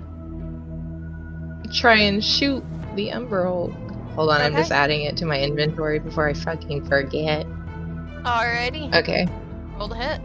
try 1.71 1.95
and 1.97 2.23
shoot 2.23 2.63
the 2.95 3.11
emerald. 3.11 3.73
Hold 4.15 4.31
on, 4.31 4.41
I'm 4.41 4.55
just 4.55 4.71
adding 4.71 5.03
it 5.03 5.15
to 5.17 5.25
my 5.25 5.39
inventory 5.39 5.99
before 5.99 6.27
I 6.27 6.33
fucking 6.33 6.85
forget. 6.87 7.45
Alrighty. 8.23 8.93
Okay. 8.95 9.27
Roll 9.77 9.87
the 9.87 9.95
hit. 9.95 10.19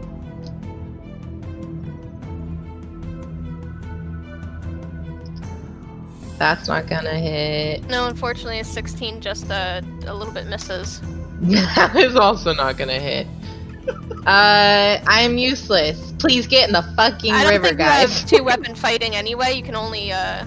That's 6.43 6.67
not 6.67 6.87
gonna 6.87 7.17
hit. 7.17 7.87
No, 7.87 8.05
unfortunately, 8.05 8.59
a 8.59 8.65
16 8.65 9.21
just 9.21 9.49
uh, 9.49 9.79
a 10.05 10.13
little 10.13 10.33
bit 10.33 10.45
misses. 10.47 11.01
That 11.41 11.95
is 11.95 12.17
also 12.17 12.53
not 12.53 12.77
gonna 12.77 12.99
hit. 12.99 13.27
Uh, 14.25 15.01
I'm 15.07 15.37
useless. 15.37 16.13
Please 16.17 16.47
get 16.47 16.69
in 16.69 16.73
the 16.73 16.83
fucking 16.95 17.33
I 17.33 17.43
don't 17.43 17.51
river, 17.51 17.65
think 17.65 17.79
you 17.79 17.85
guys. 17.85 18.21
have 18.21 18.29
two 18.29 18.41
weapon 18.41 18.73
fighting 18.85 19.17
anyway. 19.17 19.51
You 19.51 19.61
can 19.61 19.75
only 19.75 20.13
uh, 20.13 20.45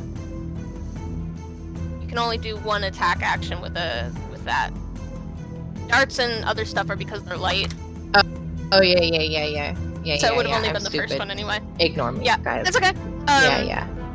you 2.01 2.09
can 2.09 2.16
only 2.16 2.38
do 2.38 2.57
one 2.59 2.84
attack 2.84 3.20
action 3.22 3.61
with 3.61 3.76
a 3.76 4.11
with 4.30 4.42
that. 4.44 4.70
Darts 5.88 6.18
and 6.18 6.42
other 6.47 6.64
stuff 6.64 6.88
are 6.88 6.97
because 6.97 7.22
they're 7.24 7.36
light, 7.36 7.74
oh 8.72 8.80
yeah, 8.80 9.01
yeah, 9.01 9.20
yeah, 9.20 9.44
yeah, 9.44 9.76
yeah. 10.03 10.16
so 10.16 10.26
yeah, 10.28 10.32
it 10.32 10.36
would 10.36 10.47
have 10.47 10.51
yeah, 10.51 10.57
only 10.57 10.68
I'm 10.68 10.74
been 10.74 10.84
the 10.84 10.90
first 10.90 11.18
one 11.18 11.30
anyway. 11.30 11.61
Ignore 11.78 12.12
me, 12.12 12.24
Yeah, 12.24 12.38
guys. 12.38 12.66
It's 12.68 12.76
okay. 12.78 12.88
Um, 12.88 13.26
yeah, 13.26 13.62
yeah. 13.62 14.06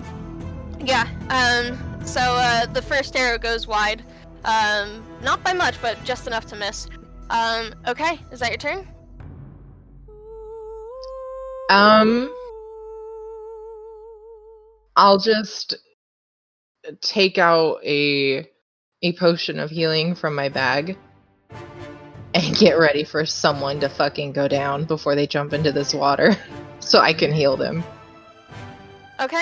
Yeah. 0.86 1.08
Um. 1.30 2.06
So 2.06 2.20
uh, 2.20 2.66
the 2.68 2.82
first 2.82 3.16
arrow 3.16 3.38
goes 3.38 3.68
wide. 3.68 4.04
Um. 4.46 5.04
Not 5.22 5.44
by 5.44 5.54
much, 5.54 5.82
but 5.82 6.04
just 6.04 6.28
enough 6.28 6.46
to 6.48 6.56
miss. 6.56 6.88
Um. 7.30 7.74
Okay. 7.88 8.20
Is 8.32 8.40
that 8.40 8.50
your 8.50 8.58
turn? 8.58 8.88
Um, 11.72 12.30
I'll 14.98 15.20
just 15.20 15.76
take 17.00 17.38
out 17.38 17.78
a 17.86 18.46
a 19.04 19.14
potion 19.14 19.58
of 19.58 19.70
healing 19.70 20.14
from 20.14 20.36
my 20.36 20.50
bag 20.50 20.98
and 22.34 22.58
get 22.60 22.78
ready 22.78 23.06
for 23.06 23.26
someone 23.26 23.80
to 23.80 23.88
fucking 23.88 24.34
go 24.34 24.50
down 24.50 24.84
before 24.84 25.16
they 25.16 25.26
jump 25.26 25.54
into 25.54 25.72
this 25.72 25.94
water, 25.94 26.36
so 26.82 27.00
I 27.00 27.14
can 27.14 27.32
heal 27.32 27.56
them. 27.56 27.86
Okay. 29.22 29.42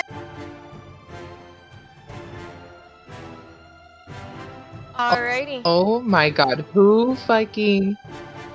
Alrighty. 5.08 5.62
Oh 5.64 6.00
my 6.00 6.30
god, 6.30 6.64
who 6.72 7.14
fucking 7.26 7.96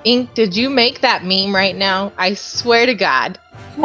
Ink, 0.05 0.33
did 0.35 0.55
you 0.55 0.69
make 0.69 1.01
that 1.01 1.23
meme 1.25 1.53
right 1.55 1.75
now? 1.75 2.11
I 2.17 2.35
swear 2.35 2.85
to 2.85 2.93
God. 2.93 3.39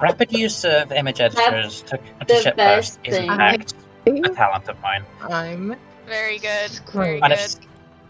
Rapid 0.00 0.32
use 0.32 0.64
of 0.64 0.92
image 0.92 1.20
editors 1.20 1.82
to, 1.82 1.96
to 1.96 2.02
the 2.28 2.40
ship 2.42 2.56
best 2.56 2.98
post 3.02 3.08
is 3.08 3.16
in 3.16 3.26
thing. 3.28 3.36
fact 3.36 3.74
a 4.06 4.28
talent 4.34 4.68
of 4.68 4.80
mine. 4.80 5.04
I'm 5.22 5.74
Very 6.06 6.38
good. 6.38 6.70
Very 6.92 7.20
And 7.20 7.32
good. 7.32 7.40
if, 7.40 7.54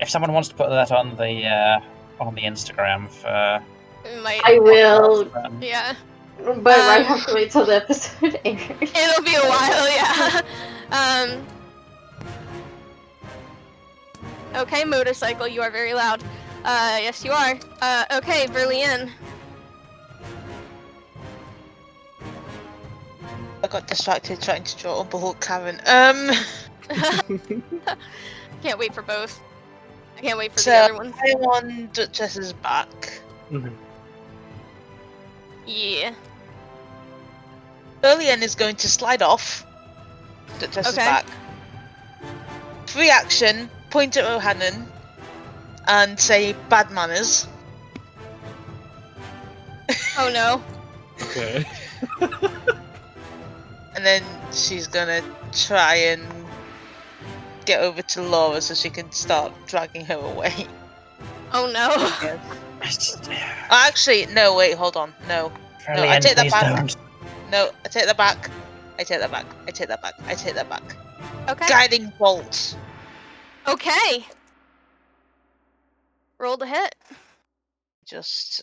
if 0.00 0.10
someone 0.10 0.32
wants 0.34 0.48
to 0.50 0.54
put 0.54 0.68
that 0.68 0.92
on 0.92 1.16
the 1.16 1.46
uh, 1.46 1.80
on 2.20 2.34
the 2.34 2.42
Instagram 2.42 3.08
for 3.08 3.62
might. 4.22 4.40
I 4.44 4.58
will, 4.58 5.30
um, 5.38 5.62
Yeah. 5.62 5.94
but 6.38 6.78
I 6.78 6.98
Um, 6.98 7.04
have 7.04 7.26
to 7.26 7.34
wait 7.34 7.50
till 7.50 7.64
the 7.64 7.76
episode 7.76 8.38
airs. 8.44 8.60
It'll 8.82 9.24
be 9.24 9.34
a 9.34 9.48
while, 9.48 9.88
yeah. 9.90 10.40
um. 10.92 11.46
Okay, 14.56 14.84
motorcycle, 14.84 15.46
you 15.46 15.60
are 15.62 15.70
very 15.70 15.92
loud. 15.94 16.22
Uh, 16.64 16.98
yes, 17.00 17.24
you 17.24 17.30
are. 17.32 17.54
Uh, 17.82 18.04
okay, 18.14 18.46
Verlian. 18.46 19.10
I 23.62 23.68
got 23.68 23.86
distracted 23.86 24.40
trying 24.40 24.64
to 24.64 24.76
draw 24.76 25.00
up 25.00 25.12
a 25.12 25.18
Hulk 25.18 25.40
Karen. 25.40 25.80
Um, 25.86 26.30
Can't 28.62 28.78
wait 28.78 28.94
for 28.94 29.02
both. 29.02 29.40
I 30.16 30.20
can't 30.22 30.38
wait 30.38 30.52
for 30.52 30.58
So- 30.60 30.70
the 30.70 30.76
other 30.76 30.94
one. 30.94 31.12
I'm 31.26 31.42
on 31.44 31.90
Duchess's 31.92 32.52
back. 32.54 33.20
Mhm. 33.50 33.72
Yeah. 35.66 36.14
Verlian 38.02 38.40
is 38.42 38.54
going 38.54 38.76
to 38.76 38.88
slide 38.88 39.20
off 39.20 39.66
Duchess's 40.58 40.94
Okay. 40.96 41.04
back. 41.04 41.26
Free 42.86 43.10
action, 43.10 43.68
point 43.96 44.14
at 44.18 44.24
Rohannon, 44.24 44.84
and 45.88 46.20
say 46.20 46.54
bad 46.68 46.90
manners. 46.90 47.48
Oh 50.18 50.28
no. 50.30 50.62
Okay. 51.22 51.64
And 53.96 54.04
then 54.04 54.22
she's 54.52 54.86
gonna 54.86 55.22
try 55.52 55.94
and 56.12 56.22
get 57.64 57.80
over 57.80 58.02
to 58.02 58.20
Laura 58.20 58.60
so 58.60 58.74
she 58.74 58.90
can 58.90 59.10
start 59.10 59.50
dragging 59.66 60.04
her 60.04 60.20
away. 60.32 60.66
Oh 61.54 61.64
no. 61.72 61.88
Actually, 63.70 64.26
no, 64.26 64.54
wait, 64.54 64.74
hold 64.76 64.98
on. 64.98 65.14
No, 65.26 65.50
Fairly 65.86 66.10
I 66.10 66.18
take 66.20 66.36
that 66.36 66.50
back. 66.50 66.76
don't. 66.76 66.96
no, 67.50 67.70
I 67.86 67.88
take 67.88 68.04
that 68.04 68.18
back. 68.18 68.50
I 68.98 69.04
take 69.04 69.20
that 69.20 69.30
back. 69.30 69.46
I 69.66 69.70
take 69.70 69.88
that 69.88 70.02
back. 70.02 70.14
I 70.26 70.34
take 70.34 70.54
that 70.56 70.68
back. 70.68 70.84
Okay. 71.48 71.68
Guiding 71.68 72.12
bolt. 72.18 72.76
Okay. 73.68 74.24
Roll 76.38 76.56
the 76.56 76.66
hit. 76.66 76.94
Just. 78.06 78.62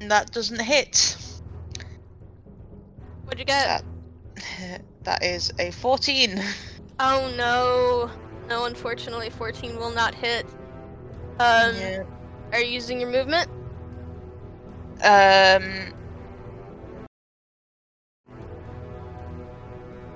And 0.00 0.10
That 0.10 0.32
doesn't 0.32 0.60
hit. 0.60 1.16
What'd 3.24 3.38
you 3.38 3.44
get? 3.44 3.82
That 4.58 4.82
that 5.04 5.22
is 5.24 5.52
a 5.58 5.70
14. 5.70 6.42
Oh 6.98 7.32
no. 7.36 8.10
No, 8.48 8.64
unfortunately, 8.64 9.30
14 9.30 9.76
will 9.76 9.90
not 9.92 10.14
hit. 10.14 10.44
Um, 11.38 11.76
Yeah. 11.76 12.02
are 12.52 12.60
you 12.60 12.72
using 12.72 13.00
your 13.00 13.10
movement? 13.10 13.48
Um. 15.02 15.94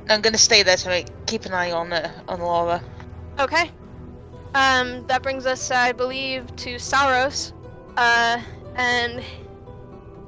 I'm 0.09 0.21
gonna 0.21 0.39
stay 0.39 0.63
there 0.63 0.77
to 0.77 0.89
make, 0.89 1.27
keep 1.27 1.47
an 1.47 1.53
eye 1.55 1.73
on 1.73 1.93
uh, 1.93 2.11
on 2.29 2.41
Laura. 2.41 2.83
Okay. 3.39 3.71
Um, 4.55 5.05
that 5.09 5.23
brings 5.23 5.47
us, 5.47 5.71
I 5.71 5.93
believe, 5.93 6.55
to 6.57 6.77
Sauros. 6.77 7.53
Uh, 7.97 8.41
and 8.77 9.23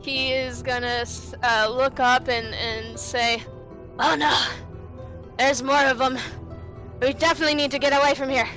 he 0.01 0.33
is 0.33 0.62
gonna 0.62 1.05
uh, 1.43 1.68
look 1.68 2.01
up 2.01 2.29
and, 2.29 2.55
and 2.55 2.99
say, 2.99 3.43
Oh 3.99 4.14
no! 4.14 4.47
There's 5.39 5.62
more 5.62 5.85
of 5.85 5.99
them! 5.99 6.18
We 7.01 7.12
definitely 7.12 7.55
need 7.55 7.70
to 7.72 7.79
get 7.79 7.93
away 7.93 8.14
from 8.14 8.29
here! 8.29 8.49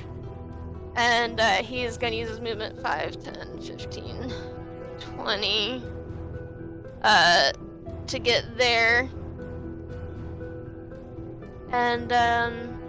And 0.96 1.38
uh, 1.40 1.56
he 1.56 1.82
is 1.82 1.98
gonna 1.98 2.16
use 2.16 2.28
his 2.28 2.40
movement 2.40 2.80
5, 2.82 3.22
10, 3.22 3.60
15, 3.60 4.32
20 5.16 5.82
uh, 7.02 7.52
to 8.06 8.18
get 8.18 8.56
there. 8.56 9.08
And, 11.72 12.12
um, 12.12 12.80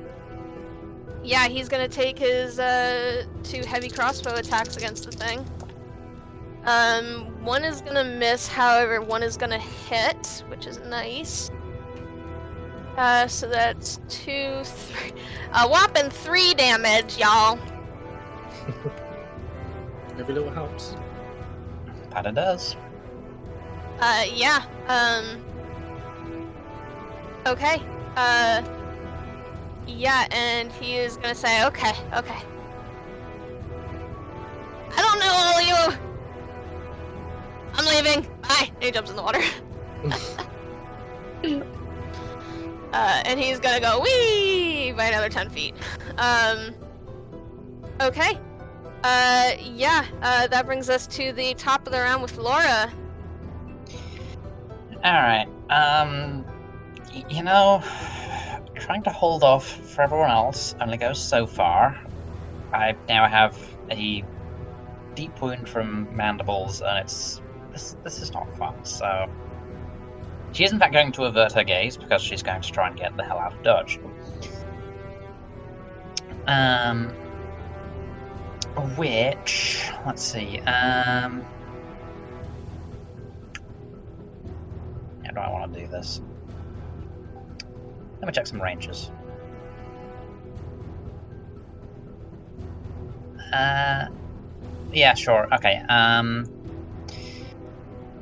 yeah, 1.23 1.47
he's 1.47 1.69
gonna 1.69 1.87
take 1.87 2.17
his 2.17 2.59
uh, 2.59 3.23
two 3.43 3.61
heavy 3.63 3.89
crossbow 3.89 4.35
attacks 4.35 4.75
against 4.75 5.09
the 5.09 5.11
thing. 5.11 5.45
Um, 6.65 7.43
one 7.43 7.63
is 7.63 7.81
gonna 7.81 8.03
miss, 8.03 8.47
however, 8.47 9.01
one 9.01 9.23
is 9.23 9.37
gonna 9.37 9.59
hit, 9.59 10.43
which 10.47 10.65
is 10.67 10.79
nice. 10.79 11.51
Uh, 12.97 13.27
so 13.27 13.47
that's 13.47 13.99
two, 14.09 14.63
three, 14.63 15.13
a 15.53 15.67
whopping 15.67 16.09
three 16.09 16.53
damage, 16.53 17.17
y'all. 17.17 17.57
Every 20.19 20.33
little 20.33 20.51
helps. 20.51 20.95
That 22.11 22.25
it 22.25 22.35
does. 22.35 22.75
Uh, 23.99 24.25
yeah. 24.33 24.65
Um. 24.87 25.43
Okay. 27.45 27.81
Uh. 28.15 28.61
Yeah, 29.87 30.27
and 30.31 30.71
he 30.71 30.95
is 30.97 31.17
gonna 31.17 31.35
say, 31.35 31.65
okay, 31.65 31.93
okay. 32.15 32.39
I 34.93 35.01
don't 35.01 35.19
know 35.19 35.33
all 35.33 35.57
of 35.59 35.65
you. 35.67 35.97
I'm 37.73 37.85
leaving. 37.85 38.29
Bye. 38.41 38.69
And 38.75 38.83
he 38.83 38.91
jumps 38.91 39.09
in 39.09 39.15
the 39.15 39.23
water. 39.23 39.41
uh, 42.93 43.21
and 43.25 43.39
he's 43.39 43.59
gonna 43.59 43.79
go 43.79 43.99
wee 44.01 44.93
by 44.95 45.05
another 45.05 45.29
ten 45.29 45.49
feet. 45.49 45.73
Um. 46.17 46.73
Okay. 48.01 48.37
Uh, 49.03 49.51
yeah. 49.59 50.05
Uh, 50.21 50.47
that 50.47 50.65
brings 50.65 50.89
us 50.89 51.07
to 51.07 51.31
the 51.33 51.53
top 51.55 51.85
of 51.87 51.93
the 51.93 51.99
round 51.99 52.21
with 52.21 52.37
Laura. 52.37 52.91
Alright, 55.03 55.47
um, 55.71 56.45
y- 56.45 56.50
you 57.29 57.43
know, 57.43 57.83
trying 58.75 59.03
to 59.03 59.09
hold 59.09 59.43
off 59.43 59.65
for 59.65 60.01
everyone 60.01 60.29
else 60.29 60.75
only 60.81 60.97
goes 60.97 61.21
so 61.21 61.45
far. 61.45 61.99
I 62.73 62.95
now 63.07 63.27
have 63.27 63.57
a 63.89 64.23
deep 65.15 65.41
wound 65.41 65.67
from 65.67 66.13
mandibles, 66.15 66.81
and 66.81 66.99
it's. 66.99 67.41
This, 67.71 67.95
this 68.03 68.21
is 68.21 68.33
not 68.33 68.53
fun, 68.57 68.83
so. 68.83 69.29
She 70.51 70.65
is, 70.65 70.73
in 70.73 70.79
fact, 70.79 70.91
going 70.91 71.13
to 71.13 71.23
avert 71.23 71.53
her 71.53 71.63
gaze 71.63 71.95
because 71.95 72.21
she's 72.21 72.43
going 72.43 72.61
to 72.61 72.71
try 72.71 72.89
and 72.89 72.97
get 72.97 73.15
the 73.15 73.23
hell 73.23 73.39
out 73.39 73.53
of 73.53 73.63
Dodge. 73.63 73.99
Um. 76.47 77.09
Which. 78.97 79.89
Let's 80.05 80.23
see, 80.23 80.59
um. 80.59 81.45
How 85.23 85.31
do 85.31 85.39
I 85.39 85.49
want 85.49 85.73
to 85.73 85.79
do 85.79 85.87
this? 85.87 86.21
Let 88.21 88.27
me 88.27 88.33
check 88.33 88.45
some 88.45 88.61
ranges. 88.61 89.09
Uh, 93.51 94.05
yeah, 94.93 95.15
sure. 95.15 95.47
Okay. 95.55 95.81
Um, 95.89 96.45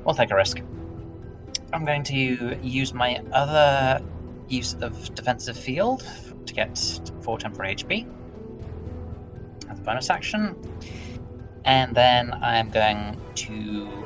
we'll 0.06 0.16
take 0.16 0.32
a 0.32 0.36
risk. 0.36 0.62
I'm 1.74 1.84
going 1.84 2.04
to 2.04 2.58
use 2.64 2.94
my 2.94 3.22
other 3.34 4.02
use 4.48 4.74
of 4.82 5.14
defensive 5.16 5.58
field 5.58 6.08
to 6.46 6.54
get 6.54 7.02
four 7.22 7.38
temporary 7.38 7.76
HP 7.76 8.08
as 9.70 9.80
a 9.80 9.82
bonus 9.82 10.10
action, 10.10 10.56
and 11.66 11.94
then 11.94 12.34
I'm 12.42 12.70
going 12.70 13.20
to 13.36 14.06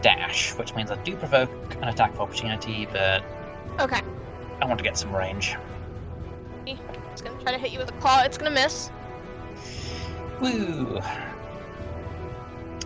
dash, 0.00 0.56
which 0.56 0.74
means 0.74 0.90
I 0.90 0.96
do 1.04 1.14
provoke 1.14 1.50
an 1.76 1.84
attack 1.84 2.12
of 2.14 2.20
opportunity, 2.20 2.88
but 2.90 3.22
Okay. 3.78 4.00
I 4.60 4.66
want 4.66 4.78
to 4.78 4.84
get 4.84 4.96
some 4.98 5.14
range. 5.14 5.56
It's 6.66 7.22
gonna 7.22 7.40
try 7.42 7.52
to 7.52 7.58
hit 7.58 7.72
you 7.72 7.78
with 7.78 7.88
a 7.90 7.94
claw. 7.94 8.22
It's 8.22 8.38
gonna 8.38 8.50
miss. 8.50 8.90
Woo! 10.40 11.00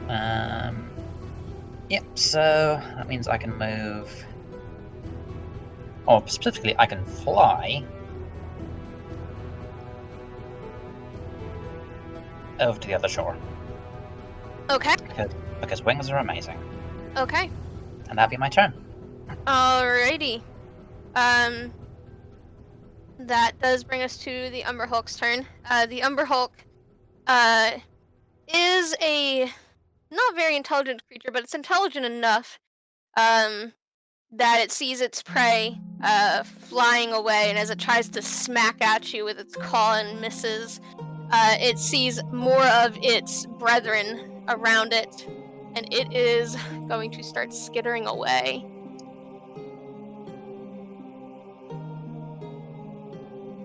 Um. 0.09 0.89
Yep, 1.91 2.05
so 2.15 2.81
that 2.97 3.09
means 3.09 3.29
I 3.29 3.37
can 3.37 3.57
move. 3.59 4.25
Or 6.07 6.23
specifically, 6.27 6.75
I 6.79 6.87
can 6.87 7.05
fly 7.05 7.85
over 12.61 12.79
to 12.79 12.89
the 12.89 12.95
other 12.95 13.09
shore 13.09 13.37
Okay. 14.71 14.95
because 15.61 15.83
wings 15.85 16.09
are 16.11 16.19
amazing. 16.19 16.59
Okay. 17.17 17.51
And 18.09 18.19
that'll 18.19 18.31
be 18.31 18.37
my 18.37 18.49
turn. 18.49 18.73
Alrighty. 19.47 20.43
Um. 21.15 21.73
that 23.19 23.53
does 23.61 23.85
bring 23.85 24.03
us 24.03 24.17
to 24.19 24.51
the 24.51 24.65
Umber 24.65 24.87
Hulk's 24.87 25.17
turn. 25.17 25.47
Uh, 25.71 25.87
the 25.87 26.03
Umber 26.03 26.25
Hulk 26.25 26.53
uh, 27.27 27.73
is 28.53 28.97
a 29.01 29.51
not 30.11 30.35
very 30.35 30.57
intelligent 30.57 31.03
creature, 31.07 31.31
but 31.33 31.43
it's 31.43 31.55
intelligent 31.55 32.05
enough 32.05 32.59
um, 33.17 33.73
that 34.33 34.61
it 34.61 34.73
sees 34.73 35.01
its 35.01 35.23
prey 35.23 35.79
uh, 36.03 36.43
flying 36.43 37.13
away, 37.13 37.47
and 37.49 37.59
as 37.59 37.71
it 37.71 37.79
tries 37.79 38.09
to 38.11 38.23
smack 38.23 38.83
at 38.83 39.13
you 39.13 39.25
with 39.25 39.39
its 39.39 39.55
claw 39.55 39.97
and 39.97 40.21
misses, 40.21 40.81
uh, 41.31 41.57
it 41.61 41.79
sees 41.79 42.23
more 42.33 42.65
of 42.65 42.99
its 43.03 43.47
brethren 43.59 44.43
around 44.49 44.93
it, 44.93 45.27
and 45.77 45.87
it 45.93 46.13
is 46.13 46.57
going 46.89 47.11
to 47.11 47.23
start 47.23 47.53
skittering 47.53 48.07
away. 48.07 48.67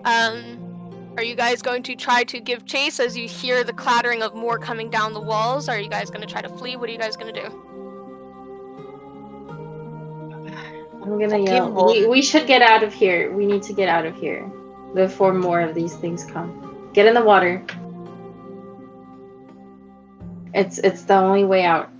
Um, 0.08 1.12
are 1.18 1.22
you 1.22 1.34
guys 1.34 1.60
going 1.60 1.82
to 1.82 1.94
try 1.94 2.24
to 2.24 2.40
give 2.40 2.64
chase 2.64 2.98
as 2.98 3.14
you 3.14 3.28
hear 3.28 3.62
the 3.62 3.74
clattering 3.74 4.22
of 4.22 4.34
more 4.34 4.58
coming 4.58 4.88
down 4.88 5.12
the 5.12 5.20
walls? 5.20 5.68
Are 5.68 5.78
you 5.78 5.90
guys 5.90 6.08
going 6.10 6.22
to 6.22 6.26
try 6.26 6.40
to 6.40 6.48
flee? 6.48 6.76
What 6.76 6.88
are 6.88 6.92
you 6.92 6.98
guys 6.98 7.14
going 7.14 7.34
to 7.34 7.40
do? 7.42 7.64
I'm 11.02 11.18
gonna 11.18 11.38
yell. 11.38 11.86
We, 11.86 12.06
we 12.06 12.22
should 12.22 12.46
get 12.46 12.60
out 12.60 12.82
of 12.82 12.92
here. 12.92 13.32
We 13.32 13.46
need 13.46 13.62
to 13.62 13.72
get 13.72 13.88
out 13.88 14.04
of 14.04 14.14
here 14.14 14.42
before 14.94 15.32
more 15.32 15.60
of 15.60 15.74
these 15.74 15.94
things 15.94 16.24
come. 16.24 16.90
Get 16.92 17.06
in 17.06 17.14
the 17.14 17.24
water. 17.24 17.64
It's 20.54 20.78
it's 20.78 21.04
the 21.04 21.14
only 21.14 21.44
way 21.44 21.64
out. 21.64 21.90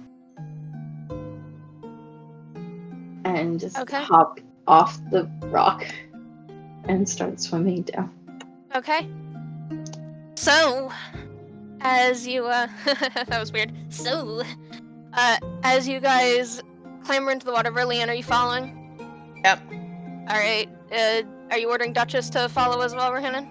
And 3.24 3.58
just 3.58 3.78
Okay. 3.78 4.02
hop 4.02 4.40
off 4.66 5.00
the 5.10 5.24
rock 5.44 5.86
and 6.88 7.08
start 7.08 7.40
swimming 7.40 7.82
down. 7.82 8.10
Okay. 8.74 9.08
So, 10.34 10.92
as 11.80 12.26
you 12.26 12.46
uh 12.46 12.68
that 12.84 13.38
was 13.38 13.52
weird. 13.52 13.72
So, 13.88 14.42
uh 15.12 15.36
as 15.62 15.86
you 15.86 16.00
guys 16.00 16.62
clamber 17.04 17.30
into 17.30 17.46
the 17.46 17.52
water, 17.52 17.70
Verlian, 17.70 18.08
are 18.08 18.14
you 18.14 18.22
following? 18.22 18.74
Yep. 19.44 19.62
All 20.28 20.36
right. 20.38 20.68
Uh, 20.92 21.22
are 21.50 21.58
you 21.58 21.70
ordering 21.70 21.92
Duchess 21.94 22.28
to 22.30 22.48
follow 22.48 22.82
as 22.82 22.94
well, 22.94 23.10
Rohannon? 23.10 23.46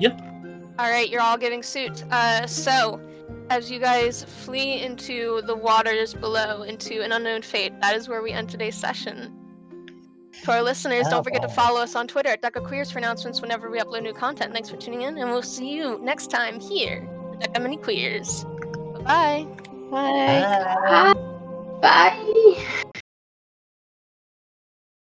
Yep. 0.00 0.20
All 0.78 0.90
right. 0.90 1.08
You're 1.10 1.20
all 1.20 1.36
getting 1.36 1.62
suit. 1.62 2.04
Uh, 2.10 2.46
so, 2.46 3.00
as 3.50 3.70
you 3.70 3.78
guys 3.80 4.24
flee 4.24 4.80
into 4.82 5.42
the 5.44 5.54
waters 5.54 6.14
below, 6.14 6.62
into 6.62 7.02
an 7.02 7.12
unknown 7.12 7.42
fate, 7.42 7.78
that 7.82 7.96
is 7.96 8.08
where 8.08 8.22
we 8.22 8.30
end 8.30 8.48
today's 8.48 8.76
session. 8.76 9.36
To 10.44 10.52
our 10.52 10.62
listeners, 10.62 11.06
don't 11.08 11.24
forget 11.24 11.42
to 11.42 11.48
follow 11.48 11.80
us 11.80 11.94
on 11.94 12.06
Twitter 12.08 12.30
at 12.30 12.42
Deca 12.42 12.64
Queers 12.64 12.90
for 12.90 12.98
announcements 12.98 13.40
whenever 13.40 13.70
we 13.70 13.78
upload 13.78 14.02
new 14.02 14.12
content. 14.12 14.52
Thanks 14.52 14.70
for 14.70 14.76
tuning 14.76 15.02
in, 15.02 15.18
and 15.18 15.30
we'll 15.30 15.42
see 15.42 15.68
you 15.68 15.98
next 16.02 16.28
time 16.28 16.60
here 16.60 17.08
at 17.40 17.52
Deca 17.52 17.62
Mini 17.62 17.76
Queers. 17.76 18.44
Bye 19.04 19.46
bye. 19.90 21.12
Bye. 21.12 21.14
Bye. 21.82 22.84